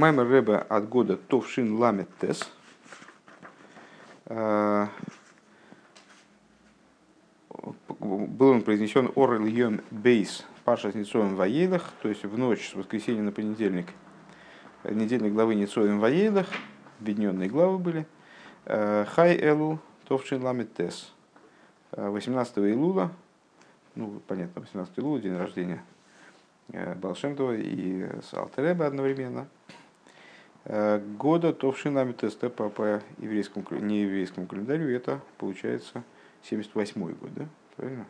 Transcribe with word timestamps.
Маймер 0.00 0.26
Рэбе 0.26 0.56
от 0.56 0.88
года 0.88 1.18
Товшин 1.18 1.76
Ламет 1.76 2.08
Тес. 2.22 2.50
Был 4.26 4.88
он 7.98 8.62
произнесен 8.62 9.12
Ор 9.14 9.34
Ильем 9.36 9.82
Бейс 9.90 10.46
Паша 10.64 10.90
с 10.90 10.94
Ницоем 10.94 11.36
Ваейлах, 11.36 11.92
то 12.00 12.08
есть 12.08 12.24
в 12.24 12.38
ночь 12.38 12.70
с 12.70 12.74
воскресенья 12.74 13.20
на 13.20 13.30
понедельник. 13.30 13.88
Недельной 14.84 15.30
главы 15.30 15.54
Ницоем 15.54 16.00
Ваейлах, 16.00 16.46
объединенные 16.98 17.50
главы 17.50 17.76
были. 17.76 18.06
Хай 18.64 19.38
Элу 19.38 19.80
Товшин 20.08 20.42
Ламет 20.42 20.72
Тес. 20.72 21.12
18 21.92 22.56
Илула, 22.56 23.12
ну, 23.94 24.22
понятно, 24.26 24.62
18 24.62 24.98
Илула, 24.98 25.20
день 25.20 25.36
рождения 25.36 25.84
Э, 26.72 26.94
Балшемтова 26.94 27.56
и 27.56 28.06
с 28.22 28.32
Алтереба 28.34 28.86
одновременно. 28.86 29.48
Э, 30.64 30.98
года 30.98 31.52
Товшинами 31.52 32.12
теста 32.12 32.50
по, 32.50 32.68
по 32.68 33.02
еврейскому, 33.18 33.64
не 33.80 34.02
еврейскому 34.02 34.46
календарю, 34.46 34.88
это 34.90 35.20
получается 35.38 36.04
78 36.42 37.00
год, 37.00 37.34
да? 37.34 37.46
Правильно? 37.76 38.06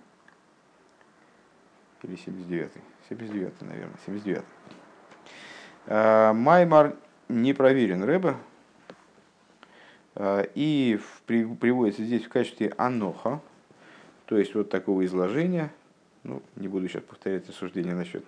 Или 2.03 2.15
79-й? 2.15 2.81
79 3.09 3.61
наверное, 3.63 3.99
79 4.05 4.43
э, 5.87 6.33
Маймар 6.33 6.97
не 7.29 7.53
проверен 7.55 8.03
Рэба, 8.03 8.37
и 10.55 11.01
приводится 11.27 12.03
здесь 12.03 12.25
в 12.25 12.29
качестве 12.29 12.75
аноха, 12.77 13.41
то 14.27 14.37
есть 14.37 14.55
вот 14.55 14.69
такого 14.69 15.05
изложения. 15.07 15.71
Ну, 16.25 16.43
не 16.57 16.67
буду 16.67 16.89
сейчас 16.89 17.05
повторять 17.05 17.49
осуждение 17.49 17.95
насчет 17.95 18.25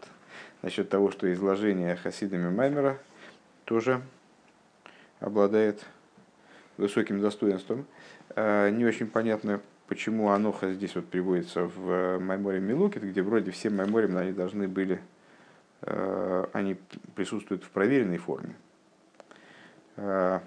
насчет 0.62 0.88
того, 0.88 1.10
что 1.10 1.30
изложение 1.32 1.96
хасидами 1.96 2.48
Маймера 2.48 2.98
тоже 3.72 4.02
обладает 5.18 5.82
высоким 6.76 7.22
достоинством. 7.22 7.86
Э, 8.36 8.68
не 8.68 8.84
очень 8.84 9.06
понятно, 9.06 9.62
почему 9.86 10.28
Аноха 10.28 10.74
здесь 10.74 10.94
вот 10.94 11.06
приводится 11.06 11.62
в 11.64 12.18
Майморе 12.18 12.60
Милукит, 12.60 13.02
где 13.02 13.22
вроде 13.22 13.50
все 13.50 13.70
Майморим 13.70 14.18
они 14.18 14.32
должны 14.32 14.68
были, 14.68 15.00
э, 15.80 16.46
они 16.52 16.76
присутствуют 17.14 17.64
в 17.64 17.70
проверенной 17.70 18.18
форме. 18.18 18.56
Э, 19.96 20.40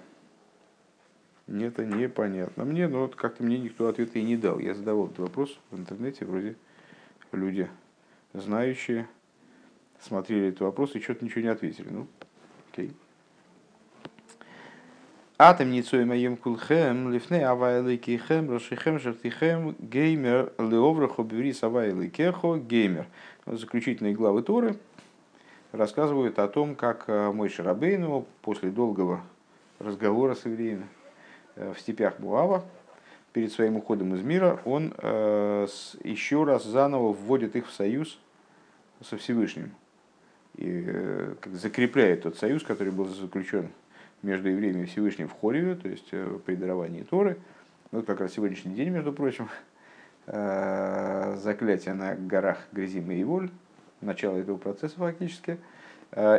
это 1.48 1.84
непонятно 1.84 2.64
мне, 2.64 2.86
но 2.86 3.00
вот 3.00 3.16
как-то 3.16 3.42
мне 3.42 3.58
никто 3.58 3.88
ответа 3.88 4.20
и 4.20 4.22
не 4.22 4.36
дал. 4.36 4.60
Я 4.60 4.74
задавал 4.74 5.06
этот 5.06 5.18
вопрос 5.18 5.58
в 5.72 5.80
интернете, 5.80 6.26
вроде 6.26 6.54
люди 7.32 7.68
знающие, 8.34 9.08
смотрели 9.98 10.50
этот 10.50 10.60
вопрос 10.60 10.94
и 10.94 11.00
что-то 11.00 11.24
ничего 11.24 11.40
не 11.40 11.48
ответили. 11.48 11.88
Ну, 11.90 12.06
окей. 12.70 12.94
Атом 15.38 15.70
ницой 15.70 16.06
моем 16.06 16.38
кулхем, 16.38 17.12
лифне 17.12 17.46
авайликихем, 17.46 18.50
рошихем, 18.50 18.98
шартихем, 18.98 19.76
геймер, 19.78 20.54
леоврахо, 20.56 21.24
бюрис 21.24 21.62
авайликехо, 21.62 22.56
геймер. 22.56 23.06
Заключительные 23.44 24.14
главы 24.14 24.42
Торы 24.42 24.78
рассказывают 25.72 26.38
о 26.38 26.48
том, 26.48 26.74
как 26.74 27.04
э, 27.08 27.32
мой 27.32 27.50
Шарабейну 27.50 28.24
после 28.40 28.70
долгого 28.70 29.20
разговора 29.78 30.34
с 30.34 30.46
евреями 30.46 30.86
э, 31.56 31.74
в 31.74 31.80
степях 31.80 32.18
Буава, 32.18 32.64
перед 33.34 33.52
своим 33.52 33.76
уходом 33.76 34.14
из 34.14 34.22
мира, 34.22 34.58
он 34.64 34.94
э, 34.96 35.66
еще 36.02 36.44
раз 36.44 36.64
заново 36.64 37.12
вводит 37.12 37.56
их 37.56 37.68
в 37.68 37.74
союз 37.74 38.18
со 39.02 39.18
Всевышним 39.18 39.72
и 40.56 41.34
закрепляет 41.52 42.22
тот 42.22 42.38
союз, 42.38 42.62
который 42.62 42.90
был 42.90 43.04
заключен 43.04 43.68
между 44.22 44.48
евреями 44.48 44.82
и 44.82 44.86
Всевышним 44.86 45.28
в 45.28 45.38
Хореве, 45.40 45.74
то 45.74 45.88
есть 45.88 46.08
э, 46.12 46.38
при 46.44 46.56
даровании 46.56 47.02
Торы. 47.02 47.38
Вот 47.92 48.06
как 48.06 48.20
раз 48.20 48.32
сегодняшний 48.32 48.74
день, 48.74 48.90
между 48.90 49.12
прочим, 49.12 49.48
э, 50.26 51.36
заклятие 51.38 51.94
на 51.94 52.14
горах 52.14 52.58
Грязим 52.72 53.10
и 53.10 53.22
Иволь, 53.22 53.50
начало 54.00 54.36
этого 54.38 54.56
процесса 54.56 54.96
фактически. 54.96 55.58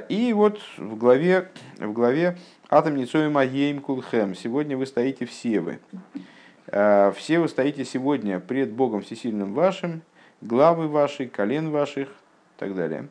И 0.08 0.32
вот 0.34 0.62
в 0.78 0.98
главе, 0.98 1.50
в 1.78 1.92
главе 1.92 2.38
«Атом 2.70 2.96
Ницоем 2.96 3.38
Аейм 3.38 3.82
Кулхем» 3.82 4.34
сегодня 4.34 4.78
вы 4.78 4.86
стоите 4.86 5.26
все 5.26 5.60
вы. 5.60 5.80
Все 6.68 7.40
вы 7.40 7.50
стоите 7.50 7.84
сегодня 7.84 8.40
пред 8.40 8.72
Богом 8.72 9.02
Всесильным 9.02 9.54
вашим, 9.54 10.02
главы 10.40 10.88
ваши, 10.88 11.28
колен 11.28 11.70
ваших 11.70 12.08
и 12.08 12.60
так 12.60 12.76
далее 12.76 13.10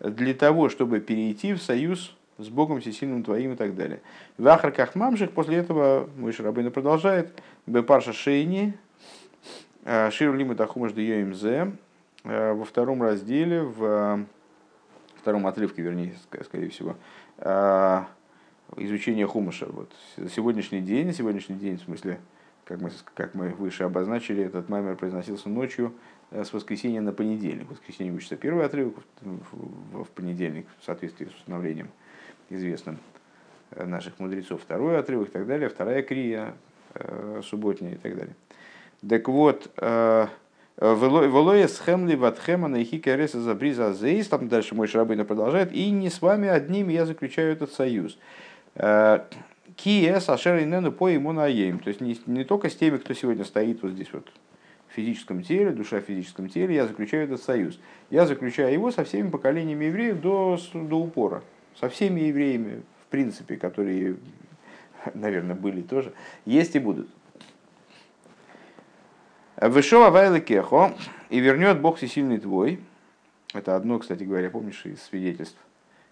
для 0.00 0.34
того, 0.34 0.68
чтобы 0.68 1.00
перейти 1.00 1.54
в 1.54 1.62
союз 1.62 2.16
с 2.38 2.48
Богом 2.48 2.80
Всесильным 2.80 3.24
Твоим 3.24 3.52
и 3.52 3.56
так 3.56 3.74
далее. 3.74 4.00
В 4.38 4.46
Ахарках 4.46 4.94
Мамших 4.94 5.32
после 5.32 5.56
этого 5.56 6.08
мой 6.16 6.32
Шарабейна 6.32 6.70
продолжает. 6.70 7.42
Бепарша 7.66 8.12
Шейни, 8.12 8.74
э, 9.84 10.10
Шир 10.10 10.34
Лима 10.34 10.54
Тахумаш 10.54 10.92
Зе, 10.92 11.72
э, 12.24 12.52
во 12.52 12.64
втором 12.64 13.02
разделе, 13.02 13.62
в 13.62 14.24
втором 15.16 15.46
отрывке, 15.46 15.82
вернее, 15.82 16.14
скорее 16.44 16.68
всего, 16.70 16.96
э, 17.38 18.02
изучение 18.76 19.26
Хумаша. 19.26 19.66
Вот. 19.66 19.92
Сегодняшний 20.34 20.80
день, 20.80 21.12
сегодняшний 21.12 21.56
день, 21.56 21.76
в 21.76 21.82
смысле, 21.82 22.20
как 22.64 22.80
мы, 22.80 22.90
как 23.14 23.34
мы 23.34 23.48
выше 23.48 23.82
обозначили, 23.82 24.44
этот 24.44 24.68
маймер 24.68 24.94
произносился 24.94 25.48
ночью 25.48 25.92
с 26.30 26.52
воскресенья 26.52 27.00
на 27.00 27.12
понедельник. 27.12 27.66
В 27.66 27.70
воскресенье 27.70 28.12
учится 28.12 28.36
первый 28.36 28.64
отрывок, 28.64 28.96
в 29.22 30.06
понедельник 30.14 30.66
в 30.78 30.84
соответствии 30.84 31.26
с 31.26 31.34
установлением 31.34 31.88
известным 32.48 32.98
э, 33.72 33.84
наших 33.84 34.18
мудрецов 34.18 34.62
второй 34.62 34.98
отрывок 34.98 35.28
и 35.28 35.32
так 35.32 35.46
далее, 35.46 35.68
вторая 35.68 36.02
крия 36.02 36.54
э, 36.94 37.42
субботняя 37.44 37.94
и 37.94 37.96
так 37.96 38.16
далее. 38.16 38.34
Так 39.08 39.28
вот, 39.28 39.70
Велоя 40.80 41.68
схемли 41.68 42.16
ватхема 42.16 42.66
на 42.66 42.82
ихика 42.82 43.14
реса 43.14 43.40
забриза 43.40 43.92
зейс, 43.92 44.26
там 44.26 44.48
дальше 44.48 44.74
мой 44.74 44.88
шрабына 44.88 45.24
продолжает, 45.24 45.72
и 45.72 45.90
не 45.90 46.10
с 46.10 46.20
вами 46.20 46.48
одним 46.48 46.88
я 46.88 47.06
заключаю 47.06 47.52
этот 47.52 47.72
союз. 47.72 48.18
Киес 48.74 50.28
ашер 50.28 50.60
инену 50.60 50.90
по 50.90 51.08
ему 51.08 51.30
наем. 51.30 51.78
То 51.78 51.88
есть 51.88 52.00
не, 52.00 52.18
не 52.26 52.42
только 52.42 52.70
с 52.70 52.74
теми, 52.74 52.96
кто 52.96 53.14
сегодня 53.14 53.44
стоит 53.44 53.82
вот 53.82 53.92
здесь 53.92 54.12
вот 54.12 54.28
физическом 54.98 55.42
теле, 55.42 55.70
душа 55.70 56.00
в 56.00 56.04
физическом 56.04 56.48
теле, 56.48 56.74
я 56.74 56.86
заключаю 56.86 57.24
этот 57.24 57.42
союз. 57.42 57.78
Я 58.10 58.26
заключаю 58.26 58.72
его 58.72 58.90
со 58.90 59.04
всеми 59.04 59.30
поколениями 59.30 59.84
евреев 59.84 60.20
до, 60.20 60.58
до 60.74 60.96
упора. 60.96 61.42
Со 61.78 61.88
всеми 61.88 62.20
евреями, 62.22 62.82
в 63.02 63.06
принципе, 63.10 63.56
которые, 63.56 64.16
наверное, 65.14 65.54
были 65.54 65.82
тоже, 65.82 66.12
есть 66.44 66.74
и 66.76 66.78
будут. 66.78 67.08
Вышел 69.56 70.02
Авайла 70.04 70.40
Кехо, 70.40 70.94
и 71.30 71.40
вернет 71.40 71.80
Бог 71.80 71.96
всесильный 71.96 72.38
твой. 72.38 72.80
Это 73.54 73.76
одно, 73.76 73.98
кстати 73.98 74.24
говоря, 74.24 74.50
помнишь, 74.50 74.86
из 74.86 75.02
свидетельств, 75.02 75.58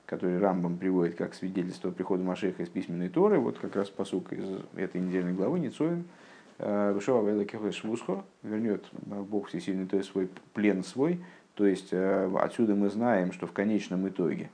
которые 0.05 0.38
Рамбам 0.38 0.78
приводит 0.78 1.16
как 1.16 1.34
свидетельство 1.34 1.91
прихода 1.91 2.22
Машеха 2.25 2.62
из 2.62 2.69
письменной 2.69 3.09
Торы. 3.09 3.38
Вот 3.38 3.59
как 3.59 3.76
раз 3.76 3.88
посук 3.88 4.32
из 4.32 4.44
этой 4.76 5.00
недельной 5.00 5.32
главы 5.32 5.59
Ницоин– 5.60 6.05
Рушава 6.59 7.22
Вайлакеха 7.22 7.71
Швусхо 7.71 8.25
вернет 8.43 8.84
Бог 8.93 9.49
всесильный, 9.49 9.88
есть 9.93 10.10
свой 10.10 10.31
плен 10.55 10.82
свой. 10.82 11.22
То 11.55 11.66
есть 11.66 11.88
э, 11.93 12.31
отсюда 12.38 12.75
мы 12.75 12.88
знаем, 12.91 13.32
что 13.32 13.47
в 13.47 13.53
конечном 13.53 14.09
итоге 14.09 14.44
э, 14.44 14.49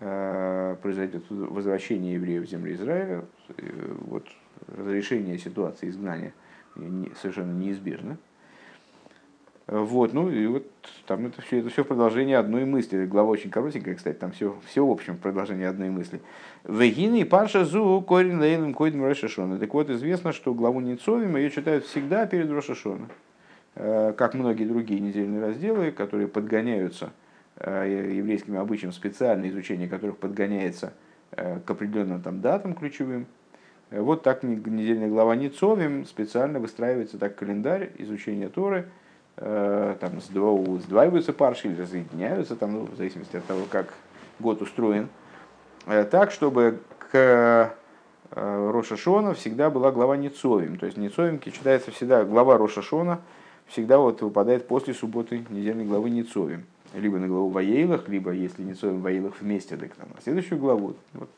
произойдет 0.00 1.24
возвращение 1.28 2.14
евреев 2.14 2.44
в 2.44 2.50
землю 2.50 2.74
Израиля, 2.74 3.24
э, 3.48 3.94
вот 4.00 4.26
разрешение 4.66 5.38
ситуации 5.38 5.90
изгнания 5.90 6.32
совершенно 7.20 7.52
неизбежно. 7.52 8.16
Вот, 9.66 10.12
ну 10.14 10.30
и 10.30 10.46
вот 10.46 10.66
там 11.06 11.26
это 11.26 11.42
все, 11.42 11.58
это 11.58 11.68
все 11.68 11.84
в 11.84 11.86
продолжении 11.86 12.34
одной 12.34 12.64
мысли. 12.64 13.04
Глава 13.06 13.28
очень 13.28 13.50
коротенькая, 13.50 13.94
кстати, 13.94 14.16
там 14.16 14.32
все, 14.32 14.56
все 14.66 14.84
в 14.84 14.90
общем 14.90 15.14
в 15.14 15.20
продолжении 15.20 15.64
одной 15.64 15.90
мысли. 15.90 16.20
Вегины 16.64 17.20
и 17.20 17.24
Паша 17.24 17.64
Зу 17.64 18.00
Корин 18.00 18.40
Лейлем 18.40 18.74
Койдем 18.74 19.04
Рошашона. 19.04 19.58
Так 19.58 19.72
вот, 19.72 19.90
известно, 19.90 20.32
что 20.32 20.54
главу 20.54 20.80
Ницовим 20.80 21.36
ее 21.36 21.50
читают 21.50 21.84
всегда 21.84 22.26
перед 22.26 22.50
Рошашона. 22.50 23.06
Э, 23.76 24.12
как 24.16 24.34
многие 24.34 24.64
другие 24.64 24.98
недельные 24.98 25.40
разделы, 25.40 25.92
которые 25.92 26.26
подгоняются 26.26 27.12
э, 27.60 28.12
еврейским 28.16 28.58
обычаям, 28.58 28.92
специальное 28.92 29.48
изучение 29.50 29.88
которых 29.88 30.18
подгоняется 30.18 30.92
э, 31.32 31.60
к 31.64 31.70
определенным 31.70 32.20
там 32.20 32.40
датам 32.40 32.74
ключевым. 32.74 33.26
Вот 33.90 34.22
так 34.22 34.42
недельная 34.42 35.08
глава 35.08 35.34
Ницовим 35.34 36.04
специально 36.06 36.60
выстраивается 36.60 37.18
так 37.18 37.34
календарь 37.36 37.90
изучения 37.98 38.48
Торы– 38.48 38.86
Э, 39.42 39.96
там 39.98 40.20
сдваиваются 40.20 41.32
парши 41.32 41.68
или 41.68 41.80
разъединяются, 41.80 42.56
там, 42.56 42.72
ну, 42.72 42.80
в 42.84 42.96
зависимости 42.96 43.38
от 43.38 43.44
того, 43.46 43.62
как 43.70 43.94
год 44.38 44.60
устроен, 44.60 45.08
э, 45.86 46.04
так, 46.04 46.30
чтобы 46.30 46.80
к 46.98 47.14
э, 47.14 47.70
Рошашона 48.32 49.32
всегда 49.32 49.70
была 49.70 49.92
глава 49.92 50.18
Ницовим. 50.18 50.76
То 50.76 50.84
есть 50.84 50.98
Ницовим 50.98 51.40
читается 51.40 51.90
всегда, 51.90 52.24
глава 52.24 52.58
Рошашона 52.58 53.20
всегда 53.66 53.96
вот 53.98 54.20
выпадает 54.20 54.68
после 54.68 54.92
субботы 54.92 55.42
недельной 55.48 55.86
главы 55.86 56.10
Ницовим. 56.10 56.66
Либо 56.94 57.18
на 57.18 57.28
главу 57.28 57.48
Ваейлах, 57.48 58.08
либо, 58.08 58.32
если 58.32 58.62
не 58.62 58.74
Цоем 58.74 59.00
Ваейлах 59.00 59.40
вместе, 59.40 59.76
так 59.76 59.94
там, 59.94 60.08
на 60.14 60.20
следующую 60.22 60.58
главу. 60.58 60.94
Вот. 61.14 61.28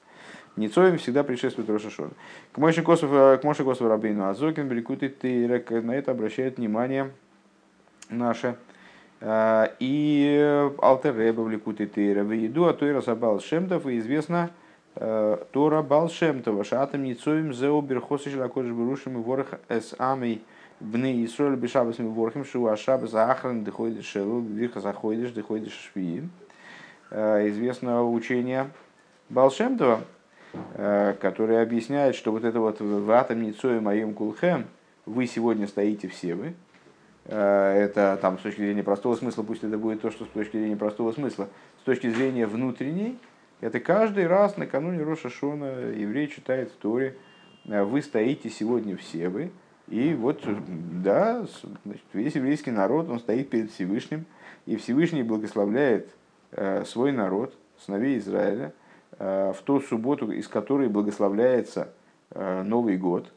Ницоем 0.57 0.99
всегда 0.99 1.25
предшествует 1.25 1.71
Рошашон. 1.71 2.11
К 2.53 2.59
Моше 2.59 2.83
Косов, 2.83 3.11
к 3.11 3.41
Моше 3.43 3.65
Косов 3.65 3.89
Рабейну 3.89 4.29
Азокин, 4.29 4.69
Берекут 4.69 5.03
и 5.03 5.63
на 5.71 5.93
это 5.93 6.11
обращает 6.11 6.59
внимание 6.59 7.11
наше. 8.11 8.57
И 9.25 10.71
Алтер 10.79 11.17
Рэба 11.17 11.41
в 11.41 11.49
Ликуте 11.49 11.87
Тейра. 11.87 12.23
В 12.23 12.33
еду, 12.33 12.67
а 12.67 12.75
то 12.75 12.87
и 12.87 12.91
Расабал 12.91 13.41
Шемтов, 13.41 13.87
и 13.87 13.99
известно, 13.99 14.51
Тора 14.95 15.81
Бал 15.81 16.11
Шемтова, 16.11 16.65
Шатам 16.65 17.05
Ницоем 17.05 17.55
Зеу 17.55 17.81
Берхосиш 17.81 18.35
Лакодж 18.35 18.67
Берушим 18.67 19.19
и 19.19 19.23
Ворох 19.23 19.55
Эс 19.71 19.95
Амей 19.97 20.43
Бны 20.83 21.25
Исроль 21.25 21.57
Бешабас 21.57 21.99
Ворхим 21.99 22.45
Шуа 22.45 22.77
Шабас 22.77 23.15
Ахран 23.15 23.63
Дыходиш 23.63 24.05
Шелу 24.05 24.41
Вирха 24.41 24.81
Заходиш 24.81 25.31
Дыходиш 25.31 25.73
Шви. 25.73 26.25
Известно 27.11 28.09
учение 28.09 28.71
Балшемтова, 29.29 30.01
который 30.75 31.63
объясняет, 31.63 32.15
что 32.17 32.33
вот 32.33 32.45
это 32.45 32.59
вот 32.59 32.81
в 32.81 33.11
атом 33.11 33.43
Ницое 33.43 33.81
моем 33.81 34.15
кулхем, 34.15 34.67
вы 35.07 35.27
сегодня 35.27 35.67
стоите 35.67 36.09
все 36.09 36.35
вы, 36.35 36.55
это 37.27 38.19
там 38.21 38.39
с 38.39 38.43
точки 38.43 38.61
зрения 38.61 38.83
простого 38.83 39.15
смысла, 39.15 39.43
пусть 39.43 39.63
это 39.63 39.79
будет 39.79 40.01
то, 40.01 40.11
что 40.11 40.25
с 40.25 40.29
точки 40.29 40.57
зрения 40.57 40.77
простого 40.77 41.13
смысла, 41.13 41.49
с 41.81 41.85
точки 41.85 42.11
зрения 42.11 42.47
внутренней, 42.47 43.19
это 43.61 43.79
каждый 43.79 44.27
раз 44.27 44.57
накануне 44.57 45.03
Роша 45.03 45.29
Шона 45.29 45.91
еврей 45.91 46.29
читает 46.29 46.71
в 46.71 46.77
Торе, 46.77 47.15
вы 47.65 48.03
стоите 48.03 48.51
сегодня 48.51 48.97
все 48.97 49.29
вы, 49.29 49.51
и 49.93 50.15
вот, 50.15 50.41
да, 51.03 51.45
значит, 51.85 52.07
весь 52.15 52.35
еврейский 52.35 52.71
народ, 52.71 53.11
он 53.11 53.21
стоит 53.21 53.51
перед 53.51 53.71
Всевышним, 53.71 54.25
и 54.65 54.77
Всевышний 54.77 55.23
благословляет 55.23 56.09
э, 56.53 56.87
свой 56.87 57.13
народ, 57.13 57.55
сыновей 57.77 58.17
Израиля, 58.17 58.73
э, 59.19 59.53
в 59.55 59.61
ту 59.61 59.81
субботу, 59.81 60.33
из 60.33 60.49
которой 60.49 60.89
благословляется 60.89 61.93
э, 62.31 62.63
Новый 62.63 62.97
год. 62.97 63.31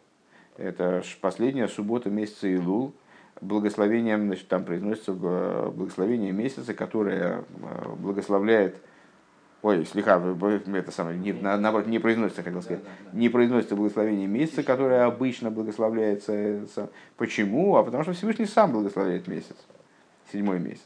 Это 0.56 1.04
последняя 1.20 1.68
суббота 1.68 2.10
месяца 2.10 2.48
Илул. 2.48 2.94
Благословением, 3.42 4.28
значит, 4.28 4.48
там 4.48 4.64
произносится 4.64 5.12
благословение 5.12 6.32
месяца, 6.32 6.74
которое 6.74 7.44
благословляет 7.98 8.78
Ой, 9.66 9.84
слегка, 9.84 10.22
это 10.76 10.92
самое, 10.92 11.18
не, 11.18 11.34
наоборот, 11.34 11.88
не 11.88 11.98
произносится, 11.98 12.44
хотел 12.44 12.62
сказать, 12.62 12.84
не 13.14 13.30
произносится 13.30 13.76
благословение 13.76 14.28
месяца, 14.28 14.62
которое 14.62 15.06
обычно 15.06 15.50
благословляется. 15.50 16.68
Почему? 17.18 17.76
А 17.76 17.84
потому 17.84 18.04
что 18.04 18.14
Всевышний 18.14 18.46
сам 18.46 18.74
благословляет 18.74 19.28
месяц, 19.28 19.56
седьмой 20.32 20.60
месяц. 20.60 20.86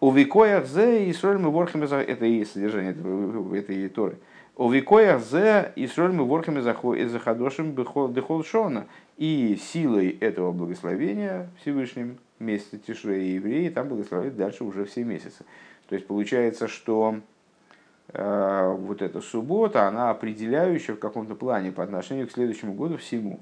У 0.00 0.12
викоях 0.12 0.66
зе 0.66 1.08
и 1.08 1.14
мы 1.24 1.50
ворхами 1.50 1.86
за 1.86 1.96
это 1.96 2.26
и 2.26 2.44
содержание 2.44 2.90
этой, 2.90 3.58
этой 3.58 3.88
Торы. 3.88 4.18
У 4.54 4.68
викоях 4.68 5.22
зе 5.24 5.72
и 5.74 5.88
мы 5.96 6.24
ворхами 6.26 6.60
за 6.60 6.74
ходошим 6.74 7.74
дехол 7.74 8.44
шона. 8.44 8.86
И 9.16 9.58
силой 9.72 10.10
этого 10.20 10.52
благословения 10.52 11.48
Всевышним 11.62 12.18
месяца 12.38 12.76
Тишре 12.76 13.28
и 13.28 13.34
евреи 13.36 13.70
там 13.70 13.88
благословляют 13.88 14.36
дальше 14.36 14.62
уже 14.62 14.84
все 14.84 15.04
месяцы. 15.04 15.46
То 15.88 15.94
есть 15.94 16.06
получается, 16.06 16.68
что 16.68 17.16
Э, 17.16 17.31
вот 18.14 19.00
эта 19.00 19.20
суббота, 19.20 19.88
она 19.88 20.10
определяющая 20.10 20.94
в 20.94 20.98
каком-то 20.98 21.34
плане 21.34 21.72
по 21.72 21.82
отношению 21.82 22.28
к 22.28 22.32
следующему 22.32 22.74
году 22.74 22.98
всему. 22.98 23.40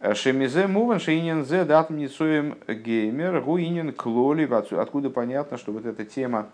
Э, 0.00 0.14
Шемизе 0.14 0.66
муван 0.66 1.00
шейнин 1.00 1.44
зе 1.44 1.64
дат 1.64 1.90
ницуем 1.90 2.58
геймер 2.68 3.40
гуинин 3.40 3.92
клоли 3.92 4.48
Откуда 4.72 5.10
понятно, 5.10 5.56
что 5.56 5.72
вот 5.72 5.86
эта 5.86 6.04
тема, 6.04 6.48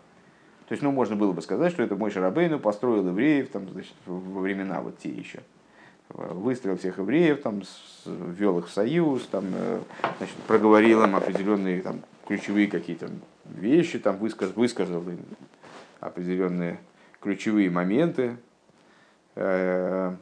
то 0.68 0.72
есть, 0.72 0.82
ну, 0.82 0.92
можно 0.92 1.16
было 1.16 1.32
бы 1.32 1.42
сказать, 1.42 1.72
что 1.72 1.82
это 1.82 1.96
мой 1.96 2.10
Шарабейну 2.10 2.58
построил 2.58 3.06
евреев 3.06 3.50
там, 3.50 3.68
значит, 3.68 3.94
во 4.06 4.40
времена 4.40 4.80
вот 4.80 4.98
те 4.98 5.10
еще. 5.10 5.40
Выстроил 6.08 6.76
всех 6.78 6.98
евреев, 6.98 7.42
там, 7.42 7.62
ввел 8.06 8.58
их 8.58 8.68
в 8.68 8.72
союз, 8.72 9.26
там, 9.26 9.46
э, 9.52 9.80
значит, 10.18 10.36
проговорил 10.46 11.02
им 11.02 11.16
определенные 11.16 11.80
там, 11.82 12.02
ключевые 12.26 12.68
какие-то 12.68 13.10
вещи, 13.46 13.98
там, 13.98 14.18
высказал, 14.18 14.54
высказал 14.54 15.02
определенные 16.02 16.78
ключевые 17.20 17.70
моменты. 17.70 18.36
Э, 19.36 20.14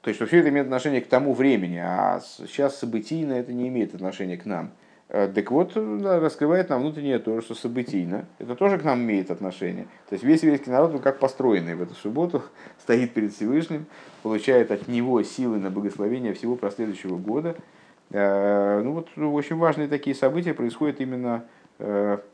то 0.00 0.08
есть, 0.08 0.16
что 0.16 0.26
все 0.26 0.38
это 0.38 0.48
имеет 0.48 0.66
отношение 0.66 1.00
к 1.00 1.08
тому 1.08 1.34
времени, 1.34 1.78
а 1.78 2.20
сейчас 2.20 2.78
событийно 2.78 3.34
это 3.34 3.52
не 3.52 3.68
имеет 3.68 3.94
отношения 3.94 4.36
к 4.36 4.46
нам. 4.46 4.70
Э, 5.08 5.30
так 5.32 5.50
вот, 5.50 5.76
раскрывает 5.76 6.70
нам 6.70 6.80
внутреннее 6.82 7.18
то, 7.18 7.40
что 7.40 7.54
событийно, 7.54 8.24
это 8.38 8.54
тоже 8.54 8.78
к 8.78 8.84
нам 8.84 9.00
имеет 9.02 9.30
отношение. 9.30 9.84
То 10.08 10.14
есть 10.14 10.24
весь 10.24 10.42
еврейский 10.42 10.70
народ, 10.70 10.92
ну, 10.92 10.98
как 11.00 11.18
построенный 11.18 11.74
в 11.74 11.82
эту 11.82 11.94
субботу, 11.94 12.44
стоит 12.78 13.12
перед 13.12 13.34
Всевышним, 13.34 13.86
получает 14.22 14.70
от 14.70 14.88
него 14.88 15.22
силы 15.22 15.58
на 15.58 15.70
благословение 15.70 16.32
всего 16.34 16.56
последующего 16.56 17.18
года. 17.18 17.56
Э, 18.10 18.80
ну 18.82 18.92
вот 18.92 19.08
очень 19.18 19.56
важные 19.56 19.88
такие 19.88 20.14
события 20.14 20.54
происходят 20.54 21.00
именно 21.00 21.44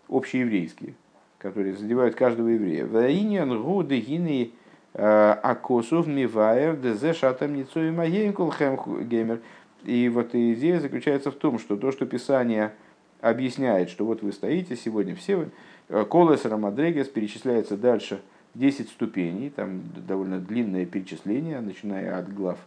общееврейские 0.08 0.94
которые 1.38 1.74
задевают 1.74 2.14
каждого 2.14 2.48
еврея. 2.48 2.86
Ваиньян 2.86 3.62
гуды 3.62 4.00
гины 4.00 4.52
э, 4.94 5.30
акосов 5.42 6.06
миваер 6.06 6.76
дезе 6.76 7.14
шатам 7.14 7.54
ницу 7.54 7.80
и 7.80 7.90
геймер. 7.90 9.40
И 9.84 10.08
вот 10.08 10.34
идея 10.34 10.80
заключается 10.80 11.30
в 11.30 11.36
том, 11.36 11.58
что 11.58 11.76
то, 11.76 11.92
что 11.92 12.06
Писание 12.06 12.72
объясняет, 13.20 13.90
что 13.90 14.04
вот 14.04 14.22
вы 14.22 14.32
стоите 14.32 14.76
сегодня 14.76 15.14
все 15.14 15.36
вы, 15.36 15.48
э, 15.88 16.04
Колес 16.04 16.44
Рамадрегес 16.44 17.08
перечисляется 17.08 17.76
дальше 17.76 18.20
10 18.54 18.88
ступеней, 18.88 19.50
там 19.50 19.82
довольно 19.94 20.40
длинное 20.40 20.84
перечисление, 20.84 21.60
начиная 21.60 22.18
от 22.18 22.34
глав 22.34 22.58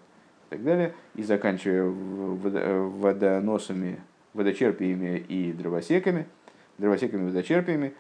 и 0.48 0.52
так 0.52 0.64
далее, 0.64 0.94
и 1.16 1.24
заканчивая 1.24 1.84
водоносами, 1.86 4.00
водочерпиями 4.34 5.18
и 5.28 5.52
дровосеками, 5.52 6.28
дровосеками 6.78 7.24
и 7.24 7.26
водочерпиями, 7.26 7.94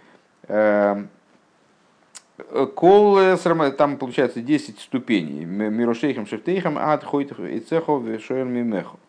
кол, 2.76 3.38
там 3.78 3.98
получается 3.98 4.42
10 4.42 4.80
ступеней. 4.80 5.46
Мирошейхам 5.46 6.26
шефтейхам 6.26 6.78
ад 6.78 7.04
хойт 7.04 7.38
и 7.40 7.60
цехов 7.60 8.04
шоер 8.22 8.46
мимеху. 8.46 9.00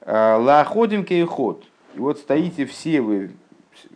Э, 0.00 0.36
Лаходим 0.36 1.04
кейхот. 1.04 1.64
И 1.94 1.98
вот 1.98 2.18
стоите 2.18 2.64
все 2.66 3.00
вы, 3.00 3.30